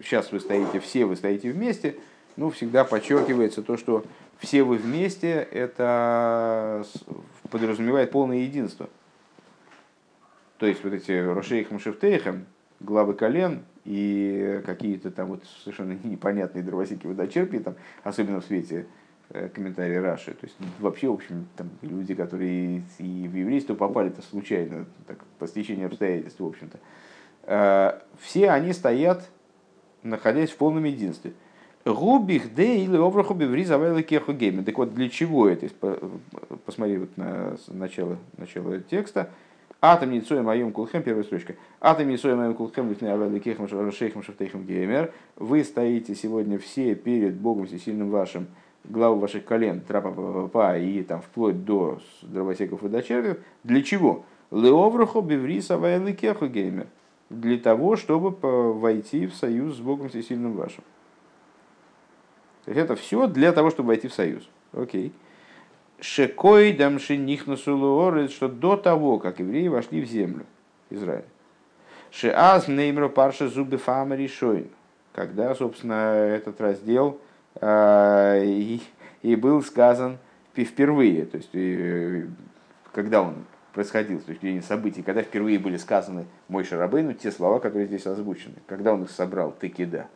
сейчас 0.03 0.33
вы 0.33 0.41
стоите 0.41 0.81
все, 0.81 1.05
вы 1.05 1.17
стоите 1.17 1.53
вместе, 1.53 1.97
ну, 2.37 2.51
всегда 2.51 2.85
подчеркивается 2.85 3.63
то, 3.63 3.77
что 3.77 4.05
все 4.39 4.63
вы 4.63 4.77
вместе, 4.77 5.47
это 5.51 6.85
подразумевает 7.51 8.11
полное 8.11 8.39
единство. 8.39 8.89
То 10.59 10.67
есть 10.67 10.83
вот 10.83 10.93
эти 10.93 11.13
Рошейхам 11.13 11.79
Шефтейхам, 11.79 12.47
главы 12.81 13.15
колен, 13.15 13.65
и 13.85 14.63
какие-то 14.65 15.11
там 15.11 15.29
вот 15.29 15.45
совершенно 15.63 15.99
непонятные 16.05 16.63
дровосеки 16.63 17.07
водочерпия, 17.07 17.61
там, 17.61 17.75
особенно 18.03 18.41
в 18.41 18.45
свете 18.45 18.87
э, 19.31 19.49
комментарии 19.49 19.97
Раши. 19.97 20.33
То 20.33 20.47
есть 20.47 20.57
вообще, 20.79 21.09
в 21.09 21.15
общем, 21.15 21.49
там 21.57 21.71
люди, 21.83 22.15
которые 22.15 22.83
и 22.99 23.29
в 23.29 23.35
еврейство 23.35 23.75
попали-то 23.75 24.23
случайно, 24.23 24.87
так, 25.07 25.25
по 25.39 25.47
стечению 25.47 25.87
обстоятельств, 25.87 26.41
в 26.41 26.47
общем-то. 26.47 26.79
Э, 27.45 28.01
все 28.19 28.51
они 28.51 28.73
стоят, 28.73 29.29
находясь 30.03 30.51
в 30.51 30.57
полном 30.57 30.85
единстве. 30.85 31.33
Губих 31.85 32.55
де 32.55 32.77
или 32.85 32.97
оврахуби 32.97 33.45
в 33.47 33.55
ризавайла 33.55 34.03
кеху 34.03 34.35
гейме. 34.35 34.63
Так 34.63 34.77
вот, 34.77 34.95
для 34.95 35.09
чего 35.09 35.49
это? 35.49 35.67
Посмотри 36.67 36.99
вот 36.99 37.17
на 37.17 37.57
начало, 37.69 38.19
начало 38.37 38.81
текста. 38.81 39.31
Атом 39.83 40.11
Ницоем 40.11 40.47
Айом 40.49 40.73
Кулхем, 40.73 41.03
первая 41.03 41.25
строчка. 41.25 41.55
Атом 41.81 42.09
Ницоем 42.09 42.39
Айом 42.41 42.55
Кулхем, 42.55 42.91
Лифней 42.91 43.13
Авели 43.13 43.39
Кехем 43.39 43.67
Шейхем 43.93 44.23
Шафтейхем 44.23 44.67
Геймер. 44.67 45.13
Вы 45.37 45.65
стоите 45.65 46.15
сегодня 46.15 46.59
все 46.59 46.95
перед 46.95 47.35
Богом 47.37 47.67
Всесильным 47.67 48.11
вашим, 48.11 48.49
главу 48.85 49.19
ваших 49.19 49.47
колен, 49.47 49.81
трапа 49.81 50.13
папа 50.13 50.77
и 50.77 51.03
там 51.03 51.23
вплоть 51.23 51.65
до 51.65 51.99
дровосеков 52.21 52.85
и 52.85 52.89
дочервев. 52.89 53.39
Для 53.65 53.83
чего? 53.83 54.25
Леовраху 54.51 55.23
Бевриса 55.23 55.79
Вайли 55.79 56.13
Кеху 56.13 56.47
Геймер. 56.47 56.87
Для 57.31 57.57
того, 57.57 57.97
чтобы 57.97 58.31
войти 58.75 59.27
в 59.27 59.35
союз 59.35 59.77
с 59.77 59.81
Богом 59.81 60.11
Всесильным 60.11 60.57
вашим. 60.57 60.85
То 62.67 62.73
есть 62.73 62.85
это 62.85 62.97
все 62.97 63.27
для 63.27 63.53
того, 63.53 63.71
чтобы 63.71 63.89
войти 63.89 64.09
в 64.09 64.13
союз. 64.13 64.47
Окей. 64.73 65.07
Okay. 65.07 65.13
Шекой 66.01 66.73
дамши 66.73 67.17
нихнасулуоры, 67.17 68.29
что 68.29 68.49
до 68.49 68.77
того, 68.77 69.19
как 69.19 69.39
евреи 69.39 69.69
вошли 69.69 70.01
в 70.01 70.07
землю 70.07 70.47
Израиля. 70.89 71.25
Шеаз 72.11 72.69
неймро 72.69 73.09
парша 73.09 73.49
зубы 73.49 73.77
фама 73.77 74.17
решойн. 74.17 74.69
Когда, 75.13 75.55
собственно, 75.55 76.15
этот 76.15 76.61
раздел 76.61 77.21
э, 77.61 78.45
и, 78.45 78.81
и 79.23 79.37
был 79.37 79.63
сказан 79.63 80.19
впервые, 80.57 81.25
то 81.25 81.37
есть 81.37 81.51
и, 81.53 82.27
когда 82.93 83.23
он 83.23 83.45
происходил 83.73 84.21
с 84.21 84.25
точки 84.25 84.43
зрения 84.43 84.63
событий, 84.63 85.03
когда 85.03 85.23
впервые 85.23 85.59
были 85.59 85.77
сказаны 85.77 86.27
мой 86.49 86.65
Шарабейну 86.65 87.15
те 87.15 87.31
слова, 87.31 87.61
которые 87.61 87.87
здесь 87.87 88.07
озвучены, 88.07 88.57
когда 88.67 88.93
он 88.93 89.05
их 89.05 89.11
собрал, 89.11 89.53
тыкида. 89.53 90.07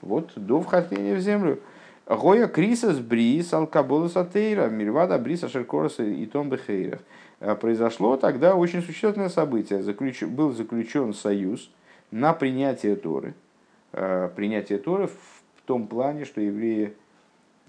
Вот 0.00 0.32
до 0.36 0.60
вхождения 0.60 1.14
в 1.14 1.20
землю. 1.20 1.60
Гоя 2.06 2.48
крисас 2.48 2.98
брис 2.98 3.52
алкаболус 3.52 4.16
атеира, 4.16 4.68
мирвада 4.68 5.18
бриса 5.18 5.48
шеркороса 5.48 6.02
и 6.02 6.26
том 6.26 6.50
бехейра. 6.50 6.98
Э, 7.40 7.54
произошло 7.54 8.16
тогда 8.16 8.56
очень 8.56 8.82
существенное 8.82 9.28
событие. 9.28 9.82
Заключ... 9.82 10.22
Был 10.22 10.52
заключен 10.52 11.14
союз 11.14 11.70
на 12.10 12.32
принятие 12.32 12.96
Торы. 12.96 13.34
Э, 13.92 14.28
принятие 14.34 14.78
Торы 14.78 15.06
в 15.06 15.62
том 15.64 15.86
плане, 15.86 16.24
что 16.24 16.40
евреи 16.40 16.94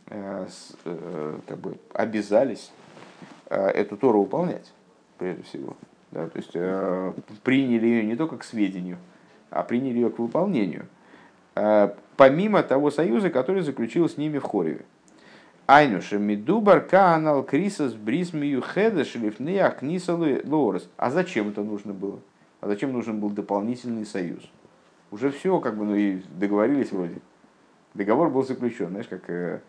э, 0.08 0.48
как 1.48 1.58
бы 1.60 1.78
обязались 1.94 2.72
эту 3.50 3.98
Тору 3.98 4.22
выполнять, 4.22 4.74
прежде 5.20 5.44
всего. 5.44 5.76
Да, 6.10 6.28
то 6.28 6.38
есть 6.38 7.42
приняли 7.42 7.86
ее 7.86 8.04
не 8.04 8.16
только 8.16 8.38
к 8.38 8.44
сведению, 8.44 8.98
а 9.52 9.62
приняли 9.62 9.96
ее 9.96 10.10
к 10.10 10.18
выполнению– 10.18 10.88
помимо 11.54 12.64
того 12.64 12.92
союза, 12.92 13.30
который 13.30 13.62
заключил 13.62 14.10
с 14.10 14.18
ними 14.18 14.38
в 14.38 14.44
Хореве. 14.44 14.86
Айнуша 15.66 16.18
мидубар 16.18 16.82
канал 16.82 17.44
крисас 17.44 17.94
брисмию 17.94 18.62
хеда 18.62 19.06
шлифны 19.06 19.60
акнисалы 19.60 20.42
лорес. 20.44 20.90
А 20.98 21.10
зачем 21.10 21.50
это 21.50 21.64
нужно 21.64 21.94
было? 21.94 22.20
А 22.60 22.68
зачем 22.68 22.92
нужен 22.92 23.20
был 23.20 23.30
дополнительный 23.30 24.06
союз? 24.06 24.42
Уже 25.12 25.32
все, 25.32 25.60
как 25.60 25.78
бы, 25.78 25.86
ну 25.86 25.96
и 25.96 26.22
договорились 26.38 26.92
вроде. 26.92 27.22
Договор 27.94 28.30
был 28.30 28.44
заключен, 28.44 28.90
знаешь, 28.90 29.08
как 29.08 29.30
э, 29.30 29.62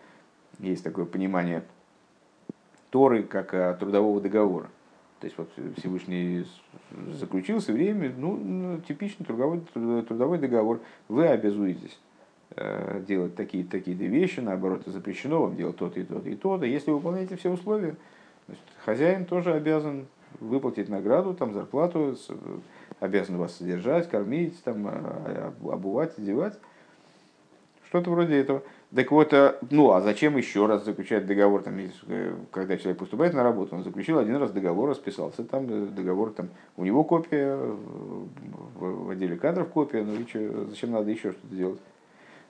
есть 0.59 0.83
такое 0.83 1.05
понимание 1.05 1.63
Торы 2.91 3.23
как 3.23 3.53
э, 3.53 3.77
трудового 3.79 4.21
договора. 4.21 4.69
То 5.25 5.27
есть 5.27 5.39
вот 5.39 5.79
Всевышний 5.79 6.45
заключил 7.13 7.59
с 7.59 7.71
евреями 7.71 8.15
ну, 8.15 8.37
ну, 8.37 8.81
типичный 8.83 9.25
трудовой, 9.25 9.61
трудовой 9.73 10.37
договор. 10.37 10.81
Вы 11.09 11.29
обязуетесь 11.29 11.99
э, 12.57 13.03
делать 13.09 13.35
такие-то 13.35 13.71
такие 13.71 13.97
вещи, 13.97 14.41
наоборот, 14.41 14.83
запрещено 14.85 15.41
вам 15.41 15.57
делать 15.57 15.79
то-то 15.79 15.99
и 15.99 16.05
то-то 16.05 16.29
и 16.29 16.37
то-то. 16.37 16.67
Если 16.67 16.91
вы 16.91 16.99
выполняете 16.99 17.37
все 17.37 17.51
условия, 17.51 17.97
значит, 18.49 18.65
хозяин 18.85 19.25
тоже 19.25 19.55
обязан 19.55 20.09
выплатить 20.41 20.91
награду, 20.91 21.33
там, 21.33 21.55
зарплату, 21.55 22.19
обязан 23.01 23.39
вас 23.39 23.57
содержать, 23.57 24.11
кормить, 24.11 24.63
там, 24.63 24.87
а, 24.89 24.93
а, 24.93 25.73
обувать, 25.73 26.19
одевать. 26.19 26.59
Что-то 27.89 28.11
вроде 28.11 28.39
этого. 28.39 28.63
Так 28.95 29.11
вот, 29.11 29.33
э, 29.33 29.57
ну 29.71 29.91
а 29.91 30.01
зачем 30.01 30.37
еще 30.37 30.67
раз 30.67 30.85
заключать 30.85 31.27
договор, 31.27 31.63
там, 31.63 31.77
э, 31.79 32.35
когда 32.53 32.77
человек 32.77 32.99
поступает 32.99 33.35
на 33.35 33.43
работу, 33.43 33.75
он 33.75 33.83
заключил 33.83 34.19
один 34.19 34.37
раз 34.37 34.53
договор, 34.53 34.91
расписался, 34.91 35.43
там 35.43 35.67
э, 35.69 35.87
договор, 35.87 36.31
там, 36.31 36.51
у 36.77 36.85
него 36.85 37.03
копия, 37.03 37.57
в 37.57 39.11
отделе 39.11 39.37
кадров 39.37 39.69
копия, 39.69 40.05
ну 40.05 40.15
и 40.15 40.27
что, 40.29 40.67
зачем 40.67 40.93
надо 40.93 41.11
еще 41.11 41.33
что-то 41.33 41.57
делать? 41.57 41.81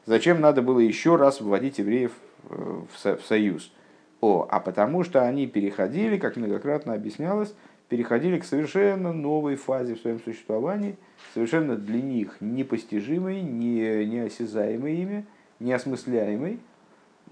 Зачем 0.04 0.42
надо 0.42 0.60
было 0.60 0.80
еще 0.80 1.16
раз 1.16 1.40
вводить 1.40 1.78
евреев 1.78 2.12
в 2.50 3.20
союз? 3.26 3.72
О, 4.20 4.46
а 4.50 4.60
потому 4.60 5.02
что 5.02 5.22
они 5.22 5.46
переходили, 5.46 6.18
как 6.18 6.36
многократно 6.36 6.92
объяснялось, 6.92 7.54
переходили 7.88 8.38
к 8.38 8.44
совершенно 8.44 9.14
новой 9.14 9.56
фазе 9.56 9.94
в 9.94 10.00
своем 10.00 10.20
существовании, 10.20 10.96
совершенно 11.32 11.74
для 11.74 12.02
них 12.02 12.36
непостижимой, 12.40 13.40
не, 13.40 14.04
неосязаемой 14.04 14.96
ими, 14.96 15.26
неосмысляемый, 15.60 16.58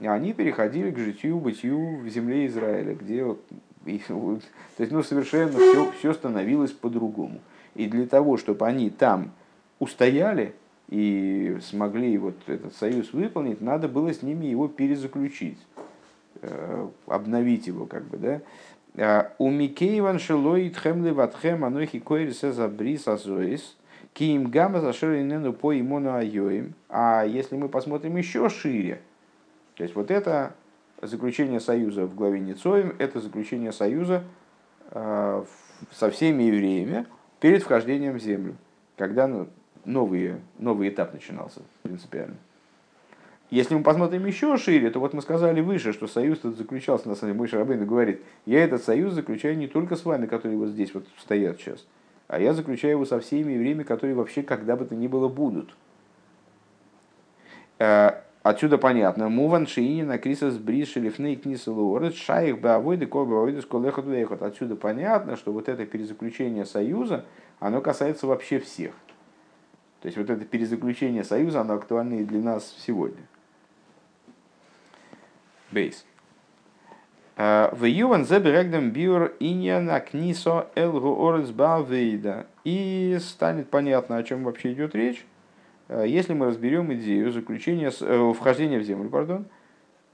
они 0.03 0.33
переходили 0.33 0.91
к 0.91 0.99
житию, 0.99 1.39
бытию 1.39 1.99
в 1.99 2.09
земле 2.09 2.47
Израиля, 2.47 2.95
где 2.95 3.25
то 3.85 4.39
есть, 4.79 4.93
ну, 4.93 5.03
совершенно 5.03 5.59
все, 5.59 5.91
все 5.99 6.15
становилось 6.15 6.71
по-другому. 6.71 7.41
И 7.75 7.87
для 7.87 8.07
того, 8.07 8.37
чтобы 8.37 8.65
они 8.67 8.91
там 8.91 9.33
устояли 9.81 10.55
и 10.89 11.59
смогли 11.63 12.17
вот 12.17 12.37
этот 12.47 12.77
союз 12.77 13.13
выполнить, 13.13 13.61
надо 13.61 13.89
было 13.89 14.13
с 14.13 14.23
ними 14.23 14.47
его 14.47 14.69
перезаключить, 14.69 15.59
э, 16.43 16.89
обновить 17.07 17.67
его, 17.67 17.87
как 17.87 18.05
бы, 18.05 18.19
да. 18.19 18.41
А, 18.97 19.33
У 19.39 19.51
Микейван 19.51 20.21
Шилой 20.21 20.71
Тхемли 20.71 21.11
Ватхем 21.11 21.65
Анохи 21.65 21.99
Койриса 21.99 22.53
Забрис 22.53 23.09
Азоис– 23.09 23.77
Киим 24.15 24.51
гамма 24.51 24.81
заширенену 24.81 25.53
по 25.53 25.79
имону 25.79 26.15
айоим. 26.15 26.75
А 26.89 27.25
если 27.25 27.57
мы 27.57 27.69
посмотрим 27.69 28.17
еще 28.17 28.49
шире, 28.49 29.01
то 29.75 29.85
есть 29.85 29.95
вот 29.95 30.11
это 30.11 30.55
заключение 31.01 31.61
союза 31.61 32.07
в 32.07 32.15
главе 32.15 32.41
Ницоим, 32.41 32.95
это 32.99 33.21
заключение 33.21 33.73
союза 33.73 34.23
э, 34.91 35.45
со 35.91 36.11
всеми 36.11 36.45
евреями 36.45 37.07
перед 37.41 37.63
вхождением 37.63 38.19
в 38.19 38.21
землю, 38.21 38.57
когда 38.97 39.27
ну, 39.27 39.49
новый, 39.85 40.37
новый 40.59 40.89
этап 40.91 41.13
начинался 41.13 41.63
принципиально. 41.83 42.37
Если 43.51 43.75
мы 43.75 43.83
посмотрим 43.83 44.25
еще 44.25 44.57
шире, 44.57 44.91
то 44.91 44.99
вот 44.99 45.13
мы 45.13 45.21
сказали 45.21 45.61
выше, 45.61 45.93
что 45.93 46.07
союз 46.07 46.39
тут 46.39 46.57
заключался, 46.57 47.09
на 47.09 47.15
самом 47.15 47.33
деле, 47.33 47.39
мой 47.39 47.49
Шарабейн 47.49 47.85
говорит, 47.85 48.23
я 48.47 48.65
этот 48.65 48.83
союз 48.83 49.13
заключаю 49.13 49.59
не 49.59 49.69
только 49.69 49.95
с 49.95 50.07
вами, 50.07 50.25
которые 50.25 50.57
вот 50.59 50.71
здесь 50.71 50.95
вот 50.95 51.07
стоят 51.19 51.59
сейчас, 51.59 51.85
а 52.33 52.41
я 52.41 52.55
заключаю 52.55 52.93
его 52.93 53.05
со 53.05 53.21
всеми 53.21 53.53
евреями, 53.53 53.83
которые 53.83 54.15
вообще 54.15 54.43
когда 54.43 54.75
бы 54.75 54.87
то 54.87 54.95
ни 54.95 55.07
было 55.07 55.29
будут. 55.29 55.77
Э, 57.79 58.23
отсюда 58.43 58.79
понятно. 58.79 59.29
Муван 59.29 59.67
шиини 59.67 60.01
на 60.01 60.17
крисас 60.17 60.57
брис 60.57 60.89
шелифны 60.89 61.37
книса 61.37 61.71
луорет 61.71 62.15
шаих 62.15 62.59
бавойды 62.59 63.05
кол 63.05 63.27
бавойды 63.27 63.61
сколехот 63.61 64.07
вехот. 64.07 64.41
Отсюда 64.41 64.77
понятно, 64.77 65.37
что 65.37 65.53
вот 65.53 65.69
это 65.69 65.85
перезаключение 65.85 66.65
союза, 66.65 67.27
оно 67.61 67.83
касается 67.83 68.27
вообще 68.27 68.61
всех. 68.61 68.95
То 70.01 70.07
есть 70.07 70.17
вот 70.17 70.31
это 70.31 70.47
перезаключение 70.47 71.25
союза, 71.25 71.61
оно 71.61 71.75
актуально 71.75 72.15
и 72.15 72.25
для 72.25 72.41
нас 72.41 72.75
сегодня. 72.79 73.27
Бейс. 75.71 76.07
В 77.37 77.85
Юван 77.85 78.27
заберегдем 78.27 78.91
биур 78.91 79.33
иньяна 79.41 80.01
книсо 80.01 80.67
элгу 80.75 81.17
орец. 81.27 81.49
И 82.65 83.19
станет 83.21 83.71
понятно, 83.71 84.17
о 84.17 84.23
чем 84.23 84.45
вообще 84.45 84.73
идет 84.73 84.95
речь, 84.95 85.25
э, 85.89 86.05
если 86.07 86.33
мы 86.33 86.47
разберем 86.47 86.93
идею 86.95 87.33
заключения, 87.33 87.91
э, 88.01 88.33
вхождения 88.37 88.79
в 88.79 88.85
землю, 88.85 89.09
пардон, 89.09 89.47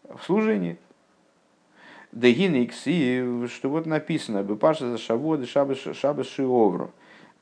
в 0.08 0.22
служении. 0.24 0.78
Дегиникс, 2.12 2.82
и 2.86 3.46
что 3.52 3.68
вот 3.68 3.84
написано, 3.84 4.42
Бепаша 4.42 4.90
за 4.90 4.96
Шаводы 4.96 5.46
Шабас 5.46 6.26
Шиовру 6.26 6.90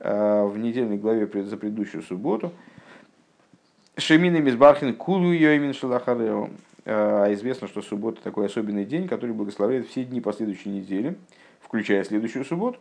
э, 0.00 0.44
в 0.44 0.58
недельной 0.58 0.98
главе 0.98 1.26
за 1.44 1.56
предыдущую 1.56 2.02
субботу. 2.02 2.52
Шемина 3.96 4.38
Мизбархин 4.38 4.94
Кулу 4.94 5.30
Йоймин 5.30 5.72
Шалахарео. 5.72 6.50
А 6.88 7.32
известно, 7.34 7.66
что 7.66 7.82
суббота 7.82 8.22
такой 8.22 8.46
особенный 8.46 8.84
день, 8.84 9.08
который 9.08 9.32
благословляет 9.32 9.88
все 9.88 10.04
дни 10.04 10.20
последующей 10.20 10.68
недели, 10.68 11.18
включая 11.60 12.04
следующую 12.04 12.44
субботу. 12.44 12.78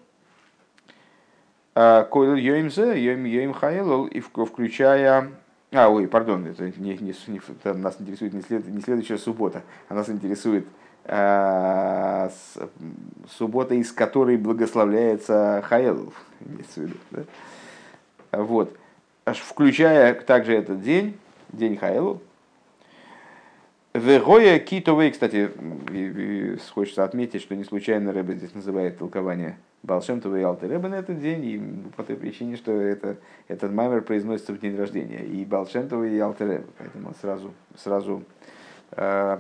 А, 1.74 2.04
Койл 2.04 2.36
Йоимзе, 2.36 3.04
Йоим 3.04 3.26
Йоим 3.26 3.54
Хайлол, 3.54 4.06
и 4.06 4.20
включая... 4.20 5.32
А, 5.72 5.90
ой, 5.90 6.08
пардон, 6.08 6.46
это 6.46 6.72
не, 6.80 6.98
не, 6.98 7.14
не, 7.28 7.42
это 7.64 7.74
нас 7.74 8.00
интересует 8.00 8.34
не, 8.34 8.42
след, 8.42 8.66
не 8.68 8.80
следующая 8.80 9.18
суббота, 9.18 9.64
а 9.90 9.96
нас 9.96 10.08
интересует 10.08 10.68
а, 11.04 12.30
с, 12.30 12.58
суббота, 13.38 13.74
из 13.74 13.92
которой 13.92 14.38
благословляется 14.38 15.64
Хайлол. 15.66 16.14
Да? 17.12 17.24
Вот. 18.32 18.78
Включая 19.26 20.14
также 20.14 20.54
этот 20.54 20.82
день, 20.82 21.18
день 21.50 21.76
Хайлол, 21.76 22.22
Вегоя 23.96 24.60
китовый, 24.60 25.10
кстати, 25.10 25.50
хочется 26.74 27.06
отметить, 27.06 27.42
что 27.42 27.56
не 27.56 27.64
случайно 27.64 28.12
Рэбе 28.12 28.36
здесь 28.36 28.54
называет 28.54 28.98
толкование 28.98 29.58
Балшемтова 29.84 30.36
и 30.36 30.42
Алты 30.42 30.68
Рэбе 30.68 30.90
на 30.90 30.96
этот 30.96 31.18
день, 31.22 31.46
и 31.46 31.92
по 31.96 32.04
той 32.04 32.18
причине, 32.18 32.58
что 32.58 32.74
это, 32.74 33.16
этот 33.48 33.72
маймер 33.72 34.02
произносится 34.02 34.52
в 34.52 34.60
день 34.60 34.76
рождения 34.76 35.24
и 35.24 35.46
Балшемтова 35.46 36.04
и 36.04 36.20
Алты 36.20 36.46
Рэбе, 36.46 36.66
поэтому 36.78 37.08
он 37.08 37.16
сразу, 37.16 37.54
сразу 37.78 38.24
э, 38.92 39.40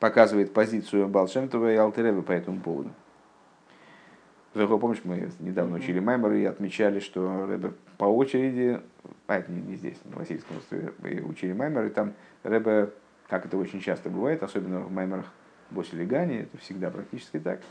показывает 0.00 0.52
позицию 0.52 1.08
Балшемтова 1.08 1.72
и 1.72 1.76
Алты 1.76 2.02
Рэбе 2.02 2.20
по 2.20 2.32
этому 2.32 2.60
поводу. 2.60 2.90
Вего, 4.52 4.78
помнишь, 4.78 5.00
мы 5.04 5.30
недавно 5.40 5.76
учили 5.76 5.98
Маймер 6.00 6.32
и 6.32 6.44
отмечали, 6.44 7.00
что 7.00 7.46
Рэбе 7.46 7.72
по 7.96 8.04
очереди, 8.04 8.82
а 9.28 9.38
это 9.38 9.50
не, 9.50 9.62
не 9.62 9.76
здесь, 9.76 9.96
на 10.04 10.18
Васильском 10.18 10.58
учили 11.26 11.54
Маймер, 11.54 11.86
и 11.86 11.88
там 11.88 12.12
Рэбе 12.42 12.90
как 13.34 13.46
это 13.46 13.56
очень 13.56 13.80
часто 13.80 14.10
бывает, 14.10 14.44
особенно 14.44 14.78
в 14.78 14.92
маймерах 14.92 15.26
Босили 15.70 16.04
Гани, 16.04 16.42
это 16.42 16.56
всегда 16.58 16.88
практически 16.88 17.40
так, 17.40 17.62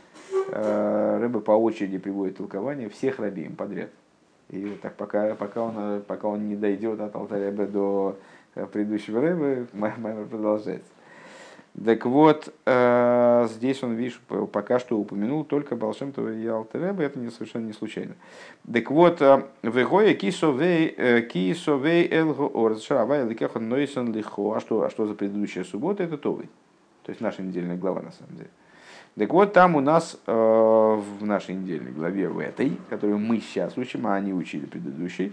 э, 0.50 1.18
Рэбе 1.22 1.40
по 1.40 1.52
очереди 1.52 1.96
приводит 1.96 2.36
толкование 2.36 2.90
всех 2.90 3.18
рабеем 3.18 3.56
подряд. 3.56 3.88
И 4.50 4.78
так 4.82 4.94
пока, 4.96 5.34
пока, 5.34 5.62
он, 5.62 6.02
пока 6.02 6.28
он 6.28 6.48
не 6.48 6.54
дойдет 6.54 7.00
от 7.00 7.16
алтаря 7.16 7.50
до 7.50 8.18
э, 8.54 8.66
предыдущего 8.66 9.22
Рэбе, 9.22 9.66
маймер 9.72 10.26
продолжается. 10.26 10.90
Так 11.82 12.06
вот, 12.06 12.54
э, 12.66 13.48
здесь 13.50 13.82
он, 13.82 13.94
видишь, 13.94 14.20
пока 14.52 14.78
что 14.78 14.96
упомянул 14.96 15.44
только 15.44 15.74
Балшемтова 15.74 16.32
и 16.32 16.46
Алтереба, 16.46 17.02
это 17.02 17.18
не, 17.18 17.30
совершенно 17.30 17.66
не 17.66 17.72
случайно. 17.72 18.14
Так 18.72 18.92
вот, 18.92 19.20
э, 19.20 19.42
вегоя 19.62 20.14
кисовей 20.14 20.94
э, 20.96 22.08
элго 22.16 22.42
орз 22.42 22.84
шарава 22.84 23.26
эликеха 23.26 23.58
нойсон 23.58 24.12
лихо. 24.12 24.54
А 24.54 24.60
что, 24.60 24.82
а 24.82 24.90
что 24.90 25.06
за 25.06 25.14
предыдущая 25.14 25.64
суббота? 25.64 26.04
Это 26.04 26.16
Товый. 26.16 26.48
То 27.02 27.10
есть 27.10 27.20
наша 27.20 27.42
недельная 27.42 27.76
глава, 27.76 28.02
на 28.02 28.12
самом 28.12 28.36
деле. 28.36 28.50
Так 29.16 29.32
вот, 29.32 29.52
там 29.52 29.74
у 29.74 29.80
нас 29.80 30.16
э, 30.26 30.32
в 30.32 31.24
нашей 31.24 31.56
недельной 31.56 31.90
главе, 31.90 32.28
в 32.28 32.38
этой, 32.38 32.76
которую 32.88 33.18
мы 33.18 33.40
сейчас 33.40 33.76
учим, 33.76 34.06
а 34.06 34.14
они 34.14 34.32
учили 34.32 34.66
предыдущей, 34.66 35.32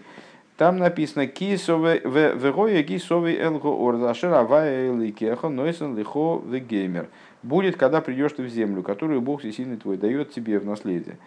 там 0.62 0.78
написано 0.78 1.24
«Вегоя 1.26 2.84
кисовый 2.84 3.36
элго 3.36 3.66
орза 3.66 4.14
шаравая 4.14 4.94
эликеха 4.94 5.50
нойсен 5.50 5.98
лихо 5.98 6.40
вегеймер». 6.46 7.10
Будет, 7.42 7.78
когда 7.78 8.00
придешь 8.00 8.34
ты 8.34 8.44
в 8.44 8.48
землю, 8.48 8.84
которую 8.84 9.22
Бог 9.22 9.40
Всесильный 9.40 9.78
твой 9.78 9.98
дает 9.98 10.32
тебе 10.32 10.60
в 10.60 10.66
наследие. 10.68 11.18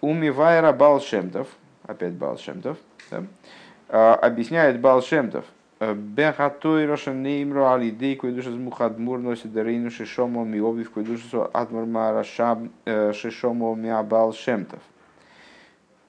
Умивайра 0.00 0.72
Балшемтов, 0.72 1.48
опять 1.82 2.12
Балшемтов, 2.12 2.78
да, 3.10 3.24
а, 3.88 4.14
объясняет 4.14 4.80
Балшемтов, 4.80 5.44
Бехатой 5.80 6.86
Рошанеймру 6.86 7.68
Алидей 7.68 8.14
Койдуш 8.14 8.46
из 8.46 8.54
Мухадмур 8.54 9.18
носит 9.18 9.52
Дарейну 9.52 9.90
Шишомо 9.90 10.44
Миоби 10.44 10.84
в 10.84 10.92
Койдуш 10.92 11.20
Адмур 11.52 11.84
Марашаб 11.84 12.60
э, 12.84 13.12
Шишомо 13.12 13.74
Миабал 13.74 14.32
Шемтов. 14.32 14.78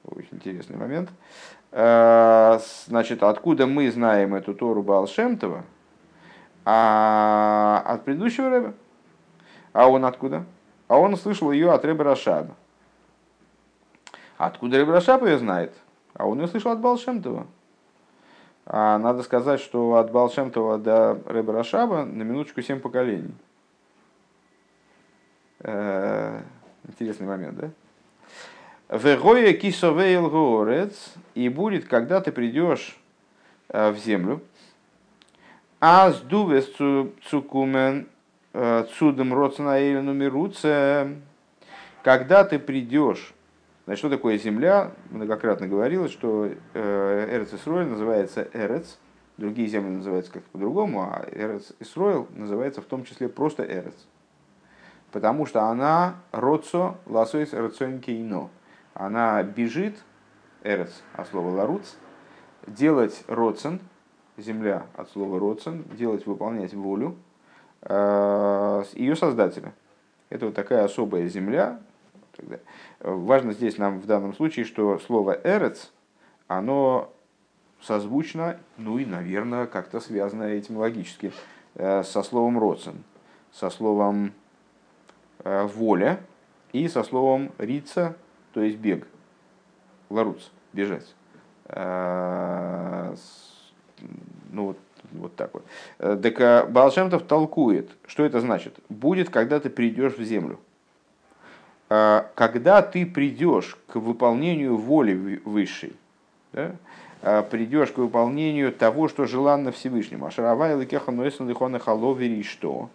Очень 0.03 0.33
интересный 0.33 0.77
момент. 0.77 1.09
Э, 1.09 1.54
значит, 1.75 3.21
откуда 3.21 3.67
мы 3.67 3.91
знаем 3.91 4.33
эту 4.33 4.53
Тору 4.53 4.81
Баал-Шем-Това? 4.81 5.65
А 6.63 7.83
от 7.85 8.05
предыдущего 8.05 8.49
Ребе. 8.49 8.73
А 9.73 9.87
он 9.89 10.05
откуда? 10.05 10.45
А 10.87 10.97
он 10.97 11.17
слышал 11.17 11.51
ее 11.51 11.71
от 11.71 11.83
Ребе 11.83 12.03
Рашаба. 12.05 12.55
Откуда 14.37 14.77
Ребе 14.77 14.93
Рашаб 14.93 15.23
ее 15.23 15.37
знает? 15.37 15.73
А 16.13 16.25
он 16.25 16.39
ее 16.39 16.47
слышал 16.47 16.71
от 16.71 16.79
Баал-Шем-Това. 16.79 17.45
А 18.65 18.97
надо 18.97 19.21
сказать, 19.23 19.59
что 19.59 19.95
от 19.95 20.11
Баал-Шем-Това 20.11 20.77
до 20.77 21.19
Ребе 21.25 21.53
Рашаба 21.53 22.05
на 22.05 22.23
минуточку 22.23 22.61
семь 22.61 22.79
поколений. 22.79 23.35
Э, 25.59 26.41
интересный 26.87 27.27
момент, 27.27 27.57
да? 27.57 27.69
Вегоя 28.89 29.53
кисовейл 29.53 30.29
горец, 30.29 31.13
и 31.33 31.49
будет, 31.49 31.87
когда 31.87 32.21
ты 32.21 32.31
придешь 32.31 32.99
э, 33.69 33.89
в 33.89 33.97
землю, 33.97 34.41
а 35.81 36.11
с 36.11 36.19
дувес 36.21 36.71
цукумен 37.27 38.07
э, 38.53 38.85
цудом 38.97 39.33
роцнаэль 39.33 40.01
нумеруце, 40.01 41.15
когда 42.03 42.43
ты 42.43 42.59
придешь, 42.59 43.33
значит, 43.85 43.99
что 43.99 44.09
такое 44.09 44.37
земля, 44.37 44.91
многократно 45.09 45.67
говорилось, 45.67 46.11
что 46.11 46.51
э, 46.75 47.27
Эрец 47.31 47.55
Исроиль 47.55 47.87
называется 47.87 48.47
Эрец, 48.53 48.99
другие 49.37 49.67
земли 49.67 49.95
называются 49.95 50.31
как-то 50.31 50.49
по-другому, 50.51 51.01
а 51.01 51.25
Эрец 51.31 51.73
Исроил 51.79 52.27
называется 52.35 52.81
в 52.81 52.85
том 52.85 53.03
числе 53.03 53.29
просто 53.29 53.63
Эрец. 53.63 53.95
Потому 55.11 55.47
что 55.47 55.63
она 55.63 56.17
роцо 56.31 56.97
ласойс 57.07 57.51
рацион 57.51 57.99
она 58.95 59.43
бежит, 59.43 60.03
эрец, 60.63 61.03
от 61.13 61.27
слова 61.27 61.49
ларуц, 61.49 61.95
делать 62.65 63.23
роцен, 63.27 63.79
земля 64.37 64.87
от 64.95 65.09
слова 65.11 65.39
роцен, 65.39 65.83
делать, 65.83 66.25
выполнять 66.25 66.73
волю 66.73 67.17
э, 67.81 68.83
ее 68.93 69.15
создателя. 69.15 69.73
Это 70.29 70.47
вот 70.47 70.55
такая 70.55 70.85
особая 70.85 71.27
земля. 71.27 71.79
Важно 72.99 73.53
здесь 73.53 73.77
нам 73.77 73.99
в 73.99 74.05
данном 74.07 74.33
случае, 74.33 74.65
что 74.65 74.97
слово 74.99 75.39
эрец, 75.43 75.91
оно 76.47 77.13
созвучно, 77.81 78.57
ну 78.77 78.97
и, 78.97 79.05
наверное, 79.05 79.67
как-то 79.67 79.99
связано 79.99 80.57
этимологически 80.57 81.33
э, 81.75 82.03
со 82.03 82.23
словом 82.23 82.57
роцен, 82.59 83.03
со 83.51 83.69
словом 83.69 84.33
э, 85.43 85.67
воля 85.67 86.19
и 86.71 86.87
со 86.87 87.03
словом 87.03 87.51
рица, 87.57 88.15
то 88.55 88.63
есть 88.63 88.77
бег, 88.77 89.05
ларуц, 90.09 90.39
бежать. 90.71 91.13
А, 91.65 93.13
ну 94.49 94.67
вот, 94.67 94.77
вот 95.11 95.35
так 95.35 95.53
вот. 95.53 95.65
Э, 95.99 96.17
так 96.23 96.39
а 96.39 96.65
Балшемтов 96.65 97.23
толкует, 97.23 97.91
что 98.07 98.23
это 98.23 98.39
значит. 98.39 98.79
Будет, 98.87 99.29
когда 99.29 99.59
ты 99.59 99.69
придешь 99.69 100.13
в 100.13 100.23
землю. 100.23 100.57
А, 101.89 102.31
когда 102.35 102.81
ты 102.81 103.05
придешь 103.05 103.77
к 103.87 103.97
выполнению 103.97 104.77
воли 104.77 105.41
высшей, 105.43 105.93
да, 106.53 106.71
придешь 107.51 107.91
к 107.91 107.97
выполнению 107.97 108.71
того, 108.71 109.09
что 109.09 109.25
желанно 109.25 109.73
Всевышнему. 109.73 110.27
Ашаравай 110.27 110.79
ликеха 110.79 111.11
нойсан 111.11 111.49
лихона 111.49 111.79
халовери 111.79 112.41
что? 112.41 112.89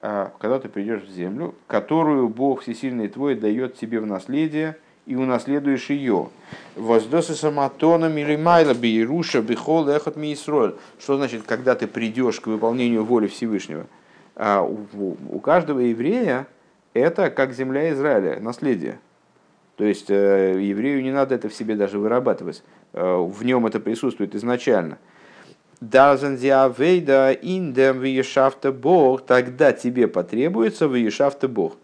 Когда 0.00 0.58
ты 0.58 0.68
придешь 0.68 1.02
в 1.02 1.10
землю, 1.10 1.54
которую 1.66 2.28
Бог 2.28 2.62
Всесильный 2.62 3.08
твой 3.08 3.34
дает 3.34 3.76
тебе 3.76 4.00
в 4.00 4.06
наследие, 4.06 4.76
и 5.06 5.16
унаследуешь 5.16 5.90
ее. 5.90 6.28
Воздосы 6.76 7.34
саматоном 7.34 8.16
или 8.16 8.36
биеруша 8.74 9.42
бихол 9.42 9.88
эхот. 9.88 10.16
Что 10.98 11.16
значит, 11.16 11.42
когда 11.44 11.74
ты 11.74 11.86
придешь 11.86 12.40
к 12.40 12.46
выполнению 12.46 13.04
воли 13.04 13.26
Всевышнего? 13.26 13.86
А 14.36 14.62
у, 14.62 15.16
у 15.30 15.38
каждого 15.40 15.80
еврея 15.80 16.46
это 16.92 17.30
как 17.30 17.52
земля 17.52 17.92
Израиля, 17.92 18.40
наследие. 18.40 18.98
То 19.76 19.84
есть 19.84 20.08
э, 20.08 20.60
еврею 20.60 21.02
не 21.02 21.10
надо 21.10 21.34
это 21.34 21.48
в 21.48 21.54
себе 21.54 21.74
даже 21.74 21.98
вырабатывать. 21.98 22.62
Э, 22.92 23.16
в 23.16 23.44
нем 23.44 23.66
это 23.66 23.80
присутствует 23.80 24.34
изначально. 24.34 24.98
Дазен 25.90 26.38
зиавейда 26.38 27.32
индем 27.32 28.00
виешафта 28.00 28.72
Бог, 28.72 29.26
тогда 29.26 29.72
тебе 29.72 30.08
потребуется 30.08 30.86
виешафта 30.86 31.48
Бог. 31.48 31.76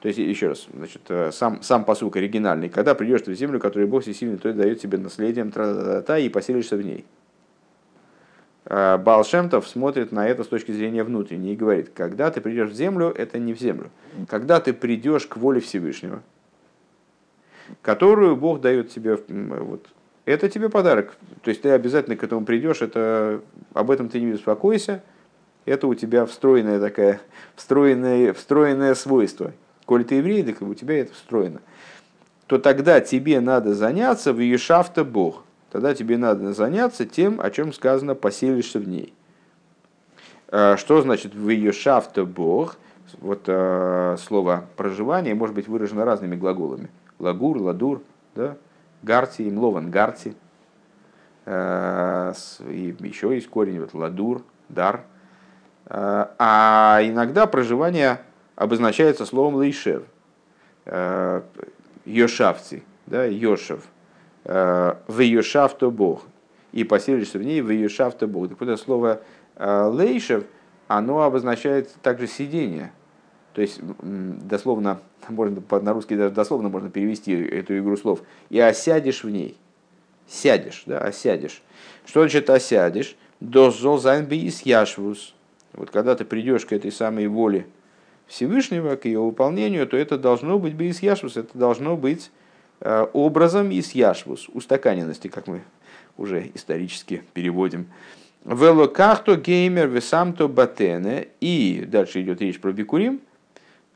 То 0.00 0.08
есть, 0.08 0.18
еще 0.18 0.48
раз, 0.48 0.66
значит, 0.72 1.02
э, 1.08 1.30
сам, 1.32 1.62
сам 1.62 1.84
посук 1.84 2.16
оригинальный. 2.16 2.70
Когда 2.70 2.94
придешь 2.94 3.22
ты 3.22 3.32
в 3.32 3.34
землю, 3.34 3.60
которую 3.60 3.88
Бог 3.88 4.02
всесильный, 4.02 4.38
то 4.38 4.52
дает 4.52 4.80
тебе 4.80 4.96
наследием, 4.96 5.50
та 5.50 6.18
и 6.18 6.28
поселишься 6.28 6.76
в 6.76 6.82
ней. 6.82 7.04
А 8.64 8.96
Балшемтов 8.96 9.68
смотрит 9.68 10.12
на 10.12 10.26
это 10.26 10.44
с 10.44 10.46
точки 10.46 10.72
зрения 10.72 11.04
внутренней 11.04 11.52
и 11.52 11.56
говорит, 11.56 11.90
когда 11.94 12.30
ты 12.30 12.40
придешь 12.40 12.70
в 12.70 12.74
землю, 12.74 13.08
это 13.08 13.38
не 13.38 13.52
в 13.52 13.58
землю. 13.58 13.90
Когда 14.28 14.60
ты 14.60 14.72
придешь 14.72 15.26
к 15.26 15.36
воле 15.36 15.60
Всевышнего, 15.60 16.22
которую 17.82 18.36
Бог 18.36 18.60
дает 18.60 18.90
тебе, 18.90 19.18
вот, 19.28 19.86
это 20.30 20.48
тебе 20.48 20.68
подарок. 20.68 21.16
То 21.42 21.50
есть 21.50 21.62
ты 21.62 21.70
обязательно 21.70 22.16
к 22.16 22.24
этому 22.24 22.44
придешь, 22.44 22.82
это, 22.82 23.40
об 23.74 23.90
этом 23.90 24.08
ты 24.08 24.20
не 24.20 24.32
беспокойся, 24.32 25.02
это 25.64 25.86
у 25.86 25.94
тебя 25.94 26.26
встроенное 26.26 26.80
такое, 26.80 27.20
встроенное, 27.56 28.32
встроенное 28.32 28.94
свойство 28.94 29.52
коль 29.90 30.04
ты 30.04 30.14
еврей, 30.14 30.44
так 30.44 30.62
у 30.62 30.72
тебя 30.72 31.00
это 31.00 31.12
встроено, 31.12 31.60
то 32.46 32.60
тогда 32.60 33.00
тебе 33.00 33.40
надо 33.40 33.74
заняться 33.74 34.32
в 34.32 34.38
Ешафта 34.38 35.02
Бог. 35.02 35.42
Тогда 35.72 35.94
тебе 35.96 36.16
надо 36.16 36.52
заняться 36.52 37.04
тем, 37.06 37.40
о 37.40 37.50
чем 37.50 37.72
сказано, 37.72 38.14
поселишься 38.14 38.78
в 38.78 38.86
ней. 38.86 39.12
А, 40.46 40.76
что 40.76 41.02
значит 41.02 41.34
в 41.34 41.48
Ешафта 41.48 42.24
Бог? 42.24 42.76
Вот 43.20 43.42
э, 43.48 44.16
слово 44.20 44.66
проживание 44.76 45.34
может 45.34 45.56
быть 45.56 45.66
выражено 45.66 46.04
разными 46.04 46.36
глаголами. 46.36 46.88
Лагур, 47.18 47.58
ладур, 47.58 48.00
да? 48.36 48.56
Гарти, 49.02 49.48
имлован, 49.48 49.90
гарти. 49.90 50.34
Э, 51.46 52.32
и 52.68 52.94
еще 53.00 53.34
есть 53.34 53.48
корень, 53.48 53.80
вот 53.80 53.94
ладур, 53.94 54.42
дар. 54.68 55.02
Э, 55.86 56.26
а 56.38 57.00
иногда 57.02 57.46
проживание 57.46 58.20
обозначается 58.56 59.26
словом 59.26 59.56
лейшев, 59.56 60.04
э, 60.84 61.42
йошавти, 62.04 62.82
да, 63.06 63.24
йошев, 63.24 63.84
в 64.44 65.20
йошавто 65.20 65.90
бог, 65.90 66.22
и 66.72 66.82
поселишься 66.82 67.38
в 67.38 67.42
ней 67.42 67.60
в 67.60 67.70
йошавто 67.70 68.26
бог. 68.26 68.48
Так 68.48 68.60
вот 68.60 68.68
это 68.70 68.82
слово 68.82 69.20
лейшев, 69.58 70.44
оно 70.88 71.22
обозначает 71.22 71.92
также 72.02 72.26
сидение. 72.26 72.90
То 73.52 73.62
есть, 73.62 73.80
дословно, 73.82 75.00
можно, 75.28 75.62
на 75.80 75.92
русский 75.92 76.16
даже 76.16 76.34
дословно 76.34 76.68
можно 76.68 76.90
перевести 76.90 77.32
эту 77.32 77.78
игру 77.78 77.96
слов. 77.96 78.22
И 78.48 78.58
осядешь 78.58 79.24
в 79.24 79.30
ней. 79.30 79.56
Сядешь, 80.28 80.84
да, 80.86 80.98
осядешь. 80.98 81.62
Что 82.06 82.20
значит 82.20 82.50
осядешь? 82.50 83.16
До 83.40 83.70
золзайн 83.70 84.26
бис 84.26 84.62
яшвус. 84.62 85.34
Вот 85.72 85.90
когда 85.90 86.14
ты 86.14 86.24
придешь 86.24 86.66
к 86.66 86.72
этой 86.72 86.92
самой 86.92 87.26
воле 87.26 87.66
Всевышнего, 88.26 88.96
к 88.96 89.06
ее 89.06 89.20
выполнению, 89.20 89.86
то 89.86 89.96
это 89.96 90.18
должно 90.18 90.58
быть 90.58 90.74
без 90.74 91.02
яшвус, 91.02 91.36
это 91.36 91.56
должно 91.56 91.96
быть 91.96 92.30
э, 92.80 93.06
образом 93.12 93.70
из 93.70 93.92
яшвус, 93.92 94.48
устаканенности, 94.52 95.28
как 95.28 95.46
мы 95.46 95.62
уже 96.16 96.50
исторически 96.54 97.24
переводим. 97.32 97.86
Велокахто 98.44 99.36
геймер 99.36 99.88
весамто 99.88 100.48
батене. 100.48 101.28
И 101.40 101.84
дальше 101.86 102.22
идет 102.22 102.40
речь 102.40 102.60
про 102.60 102.72
бикурим. 102.72 103.20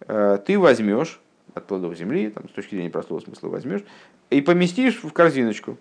Э, 0.06 0.38
ты 0.44 0.58
возьмешь 0.58 1.20
от 1.54 1.66
плодов 1.66 1.96
земли, 1.96 2.30
там, 2.30 2.48
с 2.48 2.52
точки 2.52 2.74
зрения 2.74 2.90
простого 2.90 3.20
смысла 3.20 3.48
возьмешь, 3.48 3.82
и 4.30 4.40
поместишь 4.40 5.02
в 5.02 5.12
корзиночку. 5.12 5.78